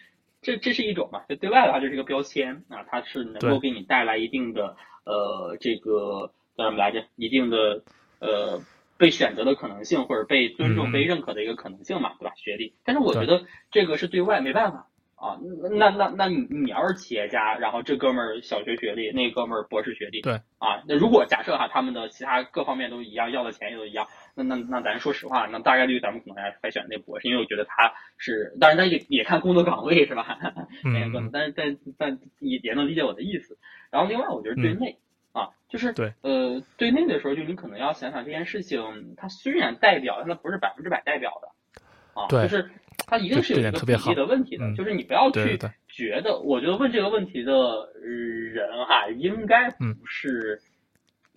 [0.42, 7.82] 这这是一种嘛，就对外的话就是一个标签啊，它是能够给你带来一定的呃这个叫什么来着，一定的。
[8.22, 8.62] 呃，
[8.96, 12.32] 被选择的可能性，或者被尊重、被认可的一个可能性嘛，对吧？
[12.36, 15.38] 学历，但是我觉得这个是对外没办法啊。
[15.72, 24.06] 那那那你你要是企业家，然后这哥们儿小学学历，那哥们儿博士学历，对啊，那如果假设哈，他们的其他各方面都一样，要的钱也都一样，
[24.36, 30.38] 那那那咱说实话，那大概率咱们可能还还选那博士，因为我觉得他是，当然他也也看工作岗位是吧？
[30.86, 33.58] 嗯，但是但但也也能理解我的意思。
[33.90, 34.96] 然后另外，我觉得对内。
[35.32, 42.70] 啊，就是对，呃，对内的时候，就你可能要想想这件事情，它虽然代表，但它不是百分之百代表的，啊，就是
[43.06, 45.58] 它一定是有一个比例的问题的，就是你不要去
[45.88, 47.52] 觉得，我觉得问这个问题的
[48.00, 50.60] 人哈，应该不是。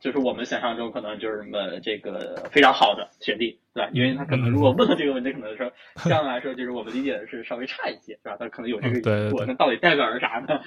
[0.05, 3.89] 就是我们想象中可能就是什么这个非常好的学历，对吧？
[3.91, 8.37] 因为他可能如果问了这个问题，可能说相对来说就是我们理解的是稍微差一些，是吧？
[8.39, 9.01] 他可能有这个疑
[9.31, 10.61] 惑，那到底代表着啥呢？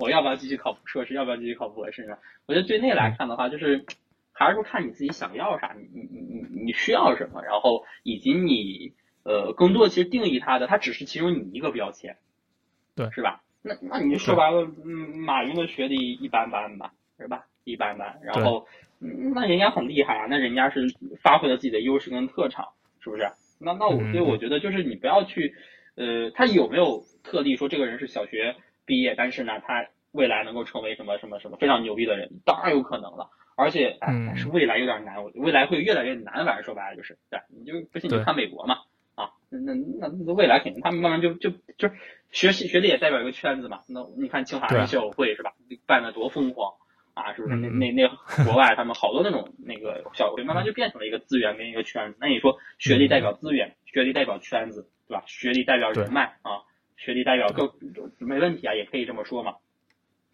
[0.00, 1.14] 我要不要继续考硕士？
[1.14, 2.18] 要不要继续考博士呢？
[2.46, 3.86] 我觉得对内来看的话，就是
[4.32, 6.20] 还是说看你自己想要啥，你你你
[6.50, 12.16] 你你需要什么，然后以及你呃更多其实定义它的，它只是其中你一个标签，
[12.96, 13.40] 对，是吧？
[13.62, 17.46] 那那你说白了，嗯，马云的学历一般般吧，是吧？
[17.64, 18.66] 一般般，然后，
[18.98, 20.86] 那人家很厉害啊，那人家是
[21.22, 22.68] 发挥了自己的优势跟特长，
[23.00, 23.30] 是不是？
[23.58, 25.54] 那那我所以我觉得就是你不要去，
[25.94, 28.56] 呃，他有没有特例说这个人是小学
[28.86, 33.30] 毕业，但是呢，他未来能够成为什么什么什么非常牛逼的人，当然有可能了。
[33.56, 38.78] 而且，哎，是未来有点难，我未来会越来越难，反正说白了就是，对，你就不信你看美国嘛，
[39.14, 41.90] 啊，那那那未来肯定他们慢慢就就就
[42.30, 45.52] 学习学历也代表一个圈子嘛，那你看清华校友会是吧，
[45.84, 46.72] 办的多疯狂。
[47.14, 48.08] 啊，是不是那那那
[48.44, 52.16] 国外他们好多那种那个小会，慢慢就变成了一个资源跟一个圈子。
[52.20, 55.22] 那你说学历代表资源，学历代表圈子，对吧？
[55.26, 56.62] 学历代表人脉啊，
[56.96, 57.70] 学历代表更
[58.18, 59.54] 没问题啊，也可以这么说嘛。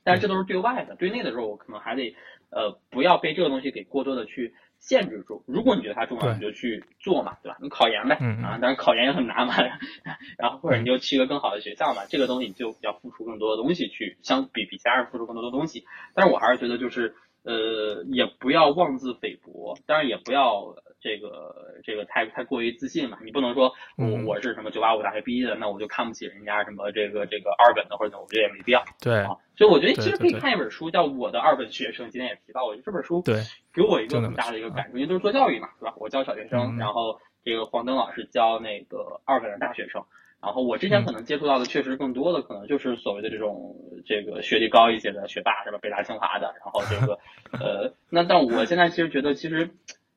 [0.04, 2.14] 但是这都是对外的，对内的时候，我可能还得
[2.50, 5.44] 呃不要被这个东西给过多的去限制住。
[5.46, 7.58] 如果你觉得它重要，你就去做嘛，对吧？
[7.60, 9.54] 你考研呗，啊，但是考研也很难嘛。
[10.38, 15.84] 然后或者你就去一个更好的学校嘛，这个东西你就要付出更多的东西去，相比比其他人付出更多的东西。
[16.14, 20.76] 但是我还是觉得就是呃也不要妄自菲薄，当然也不要。
[21.00, 28.84] 这个这个太太过于自信嘛，你不能说我我是什么九八五大学毕业的，那我就看不起人家什么这个这个二本的或者怎么，我觉得也没必要。
[29.00, 33.42] 对啊，所以我觉得其实可以看一本书，叫《我的二本学生》，今天也提到，我觉得这本书对
[33.72, 35.94] 给我一个很大的一个感受，因为都是做教育嘛，对吧？
[35.98, 40.02] 我教小学生，然后这个黄登老师教那个二本的大学生，
[40.42, 45.78] 然后我之前可能接触到的确实更多的可能就是所谓的这种这个学历高一些的学霸，是吧？
[45.80, 47.18] 北大清华的，然后这个
[47.64, 49.70] 呃，那但我现在其实觉得其实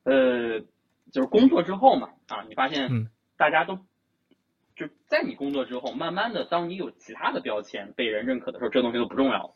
[0.04, 0.62] 呃。
[1.12, 3.80] 就是工作之后嘛，啊，你发现大家都
[4.76, 9.54] 就在你工作之后，慢慢的，当你有其他的标签被人认可的时候，这东西都不重要了。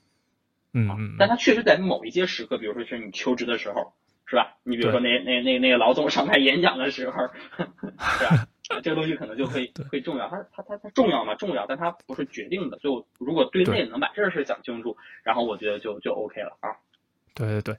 [0.73, 1.15] 嗯嗯。
[1.17, 3.93] 但它确实在某一些时刻，比如说是你求职的时候，
[4.27, 4.57] 是吧？
[4.65, 7.19] 你比如说那那那那个老总上台演讲的时候，
[8.19, 8.49] 是吧？
[8.83, 10.29] 这个东西可能就会会重要。
[10.29, 11.37] 它它它它重要吗？
[11.37, 12.77] 重要，但它不是决定的。
[12.81, 16.75] 所以，我如果对内能把这事讲清楚，然后我觉得就就 OK 了啊。
[17.33, 17.79] 对对对，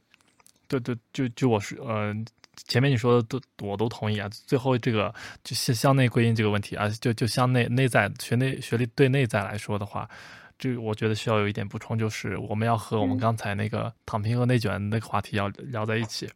[0.69, 2.25] 对对，就就我是嗯。
[2.67, 10.09] 前面你说的都我都同意啊，最后这个就向向内归因这个问题啊，就就向内内在学内学历对内在来说的话，
[10.57, 16.29] 这我觉得需要有一点补充，就是我们要和我们刚才那个躺平和内卷那个话题要聊在一起。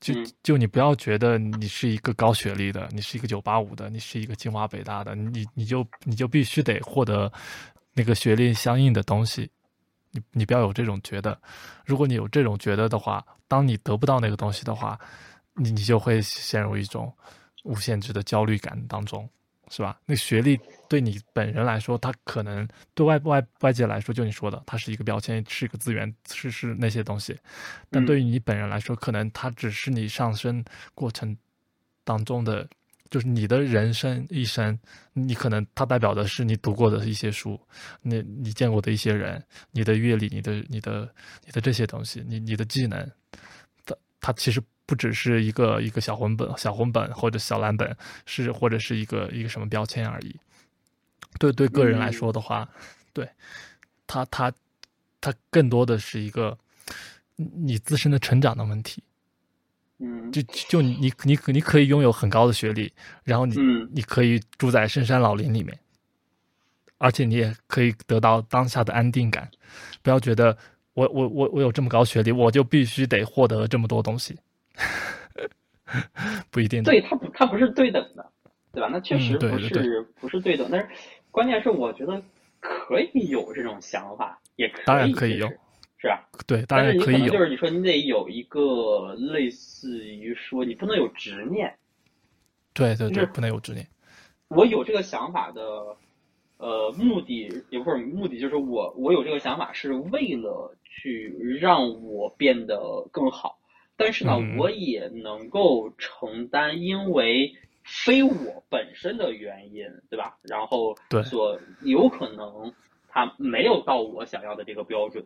[0.00, 7.32] 就就你不要觉得你是一个高学历的，你是一个九八五的，你是一个清华北大的，你你就你就必须得获得
[7.94, 9.50] 那个学历相应的东西。
[10.10, 11.40] 你你不要有这种觉得，
[11.86, 14.98] 如果你有这种觉得的话，当你得不到那个东西的话。
[15.56, 17.12] 你你就会陷入一种
[17.62, 19.28] 无限制的焦虑感当中，
[19.70, 19.98] 是吧？
[20.04, 27.38] 那学历对你本人来说，它可能对外外外界来说，就你说的，它是一个标签，是一个资源，是是那些东西。
[27.90, 30.62] 但对于你本人来说，可能它只是你上升
[30.94, 31.36] 过程
[32.04, 32.68] 当中的，
[33.08, 34.78] 就是你的人生一生。
[35.12, 37.58] 你可能它代表的是你读过的一些书，
[38.02, 41.08] 你你见过的一些人，你的阅历，你的你的
[41.46, 43.10] 你的这些东西，你你的技能，
[43.86, 44.60] 它它其实。
[44.86, 50.36] 不只是一个一个小红本、小红本或者小蓝本，是或者是一个一个什么标签而已。
[51.38, 52.68] 对对，个人来说的话，
[53.12, 53.28] 对，
[54.06, 54.52] 他他
[55.20, 56.56] 他更多的是一个
[57.36, 59.02] 你自身的成长的问题。
[59.98, 63.56] 嗯，就就你你可你可以拥有很高的学历，然后你
[63.92, 65.78] 你可以住在深山老林里面，
[66.98, 69.48] 而且你也可以得到当下的安定感。
[70.02, 70.56] 不要觉得
[70.94, 74.36] 我我我我有这么高学历，我就必须得获得这么多东西。
[76.50, 78.30] 不一定，对它不，它不是对等的，
[78.72, 78.88] 对吧？
[78.90, 80.88] 那确实不是不是对等，但是
[81.30, 82.20] 关键是我觉得
[82.60, 85.46] 可以有这种想法，也可以，当然可以有，
[85.98, 86.28] 是吧？
[86.46, 87.32] 对，当然可以有。
[87.32, 91.72] 就是你说你得有一个类似于说，你不能有执念，
[92.72, 93.86] 对对对，不能有执念。
[94.48, 95.62] 我有这个想法的，
[96.58, 103.58] 呃，目的也不是目的，就是我我有这个想法是为了去让我变得更好。
[103.96, 110.36] 但是呢，我也能够承担，因为非我本身的原因，对吧？
[110.42, 112.72] 然后所有可能
[113.08, 115.24] 他没有到我想要的这个标准，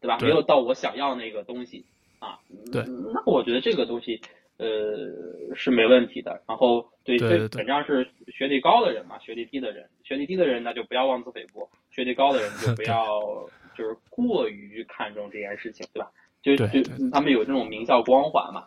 [0.00, 0.18] 对吧？
[0.20, 1.86] 没有到我想要那个东西
[2.18, 2.38] 啊。
[2.70, 2.82] 对，
[3.12, 4.20] 那我觉得这个东西
[4.58, 6.42] 呃是没问题的。
[6.46, 16.10] 然后对对，本质上是学历高的人嘛，学历低的人，学历低的人那就不要妄自菲薄，学历高的人就 不要就是过于看重这件事情，对吧？
[16.44, 18.66] 就就他们有这种名校光环嘛，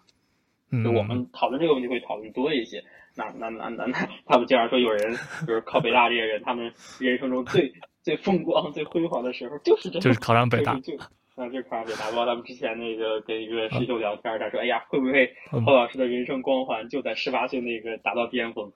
[0.83, 2.83] 就我们讨论这个问题会讨论多一些。
[3.15, 5.15] 那那那那那，他们经常说有人
[5.47, 7.71] 就是考北大这些人，他们人生中最
[8.03, 10.93] 最风光、最辉煌的时候就是这，就是考上北大，就
[11.35, 12.05] 那就考上北大。
[12.09, 15.31] 包括他们之前那个跟一个师兄聊天，他说：“哎呀，会不会
[15.65, 18.71] 侯老师的人生光环就在十八岁那个达到巅峰？”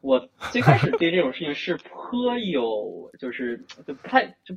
[0.00, 4.54] 我最开始对这种事情是颇有，就是就不太就。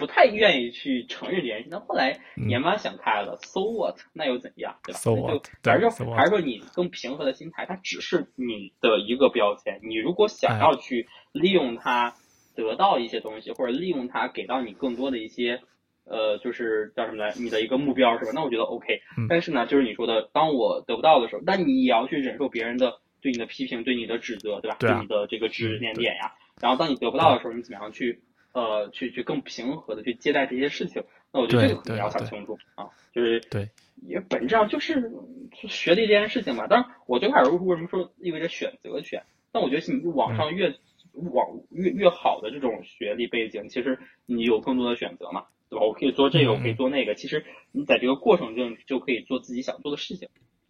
[0.00, 3.96] 不太愿意去承认这件事，那后来也慢慢想开了，so what？
[4.14, 4.98] 那又怎样，对吧？
[4.98, 9.78] 就还是说还是说你更平和的心态，它只是你的一个标签。
[9.82, 12.14] 你如果想要去利用它
[12.56, 15.60] 得到一些东西，或者利用它给到你更多的一些，
[16.04, 18.32] 呃，就是叫什么来，你的一个目标是吧？
[18.34, 19.02] 那我觉得 OK。
[19.28, 24.76] 但是呢，就是你说的，当我得不到的时候，那你也要去忍受别人的对你的批评、对你的指责，对吧？
[24.80, 26.32] 对你的这个指指点点呀。
[26.60, 28.22] 然后当你得不到的时候，你怎么样去？
[28.52, 33.68] 呃，去去更平和的去接待这些事情，那我觉得这个可能要想清楚啊，就是对，
[34.06, 35.12] 也本质上就是
[35.68, 36.66] 学历这件事情嘛。
[36.66, 39.22] 当然，我最开始为什么说意味着选择权？
[39.52, 40.74] 但我觉得你往上越
[41.12, 45.84] 往越越好的这种学历背景，其实你有更多的选择嘛，对吧？
[45.84, 47.14] 我可以做这个，我可以做那个。
[47.14, 50.28] 其实你在这个过程中就可以做自己想做的事情，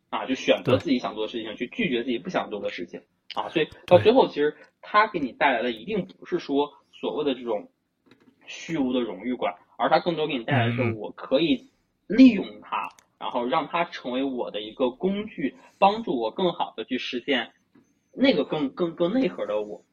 [0.08, 3.02] 啊，就选择自己想做的事情，去拒绝自己不想做的事情，
[3.34, 7.70] 啊，所以到最后，其实它给你带来的一定不是说所谓的这种
[8.46, 11.70] 虚无的荣誉感，而它更多给你带来的是我可以
[12.06, 17.52] 利用它，然后让它成为我的一个工具，帮助我更好的去实现
[18.12, 19.84] 那个更更更内核的我。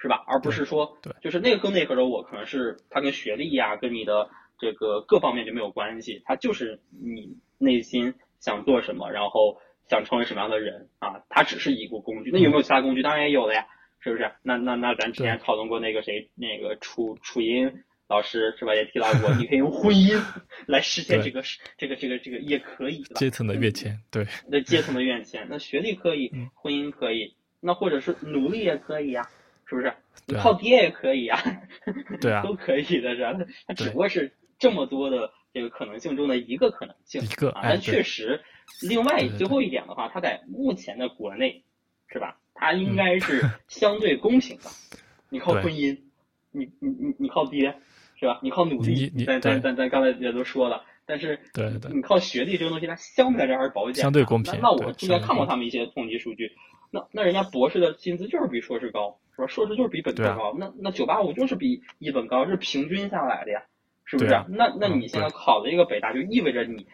[0.00, 0.22] 是吧？
[0.28, 12.30] 而不是说，对，就是那个更内核的我，可能是它跟学历呀，跟你的这个各方面就没有关系，它就是你内心想做什么，然后想成为什么样的人啊，它只是一个工具。
[12.30, 13.02] 那有没有其他工具？
[13.02, 13.66] 当然也有的呀，
[14.00, 14.30] 是不是？
[14.42, 18.74] 那那那咱之前讨论过那个谁，那个楚楚音老师是吧？
[18.74, 20.22] 也提到过，你可以用婚姻
[20.66, 21.42] 来实现这个
[21.76, 29.28] 这个这个这个也可以，阶层的跃迁，对，那阶层的跃迁，那学历可以，婚姻可以，那或者是努力也可以呀。
[29.70, 29.92] 是不是？
[30.24, 31.38] 你靠爹也可以啊，
[32.22, 33.34] 对啊， 都可以的，是吧？
[33.66, 37.54] 它只不过是这么多的这个可能性中的一个可能性，一个。
[37.62, 38.40] 但确实，
[38.80, 41.62] 另外最后一点的话，它在目前的国内，
[42.10, 42.38] 是吧？
[42.58, 44.64] 它应该是相对公平的。
[45.30, 45.98] 你靠婚姻，
[46.52, 47.76] 你你你你靠爹，
[48.16, 48.40] 是吧？
[48.42, 54.58] 你靠努力，咱咱咱咱刚才也都说了，但是对对，你靠学历这个东西，它相对来说还是保险，相对公平。
[54.60, 56.52] 那我之前看过他们一些统计数据，
[56.90, 59.18] 那那人家博士的薪资就是比硕士高。
[59.36, 63.62] 是吧硕士就是比本科高，那那九八五就是比一本高，是平均下来的呀，
[64.04, 64.30] 是不是？
[64.48, 66.88] 那那你现在考了一个北大，就意味着你，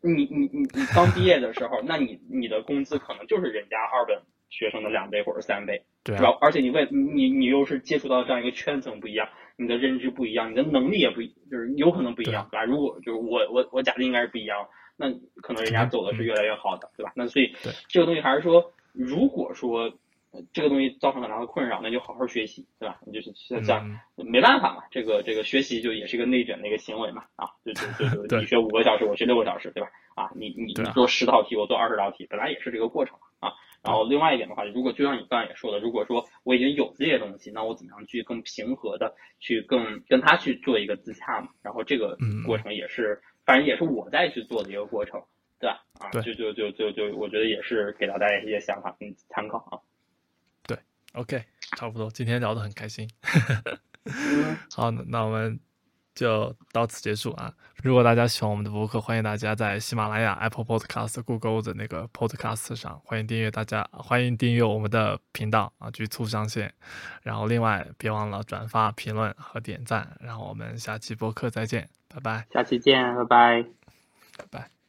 [0.00, 6.36] 你你你你刚毕业的时候，那你你的工资可能就是人家二本学生的两倍或者三倍，对吧？
[6.40, 12.64] 而且你为你你又是接触到这样一个圈层不一样，你的认知不一样，你的能力也不就是有可能不一样，对吧？
[12.64, 17.12] 如果就是我我我假定应该是不一样，那可能人家走的是越来越好的，对吧？
[17.16, 17.54] 那所以
[17.88, 19.92] 这个东西还是说，如果说。
[20.52, 23.00] 这个东西造成很大的困扰，那就好好学习，对吧？
[23.04, 23.32] 你就是
[23.64, 23.84] 像
[24.14, 29.88] 没办法嘛，这个这个学习就也是一个内卷的一个行为嘛，啊，就就就 你学五个小时，我学六个小时，对吧？
[30.14, 33.50] 啊，你你你做十道题，我做二十道题，本来也是这个过程啊。
[33.82, 41.48] 然后另外一点的话，如果就像你刚才也说的，如果说我已经有这些东西，那我怎么样去更平和的去更跟他去做一个自洽嘛？
[41.62, 42.16] 然后这个
[42.46, 45.22] 过程也是，反正也是我在去做的一个过程，
[45.58, 45.82] 对吧？
[45.98, 49.78] 啊，就就就就就我觉得也是给到大家一些想法跟参考啊。
[51.14, 51.42] OK，
[51.76, 53.10] 差不多，今天聊得很开心。
[54.72, 55.58] 好，那我们
[56.14, 57.52] 就到此结束啊！
[57.82, 66.72] 如果大家喜欢我们的博客，欢迎大家在喜马拉雅、Apple Podcast、Google 的那个 Podcast 上，欢迎订阅大家，欢迎订阅我们的频道啊，局促上线。
[67.22, 70.16] 然后另外别忘了转发、评论和点赞。
[70.20, 72.46] 然后我们下期播客再见，拜拜。
[72.52, 73.62] 下期见，拜拜，
[74.36, 74.79] 拜拜。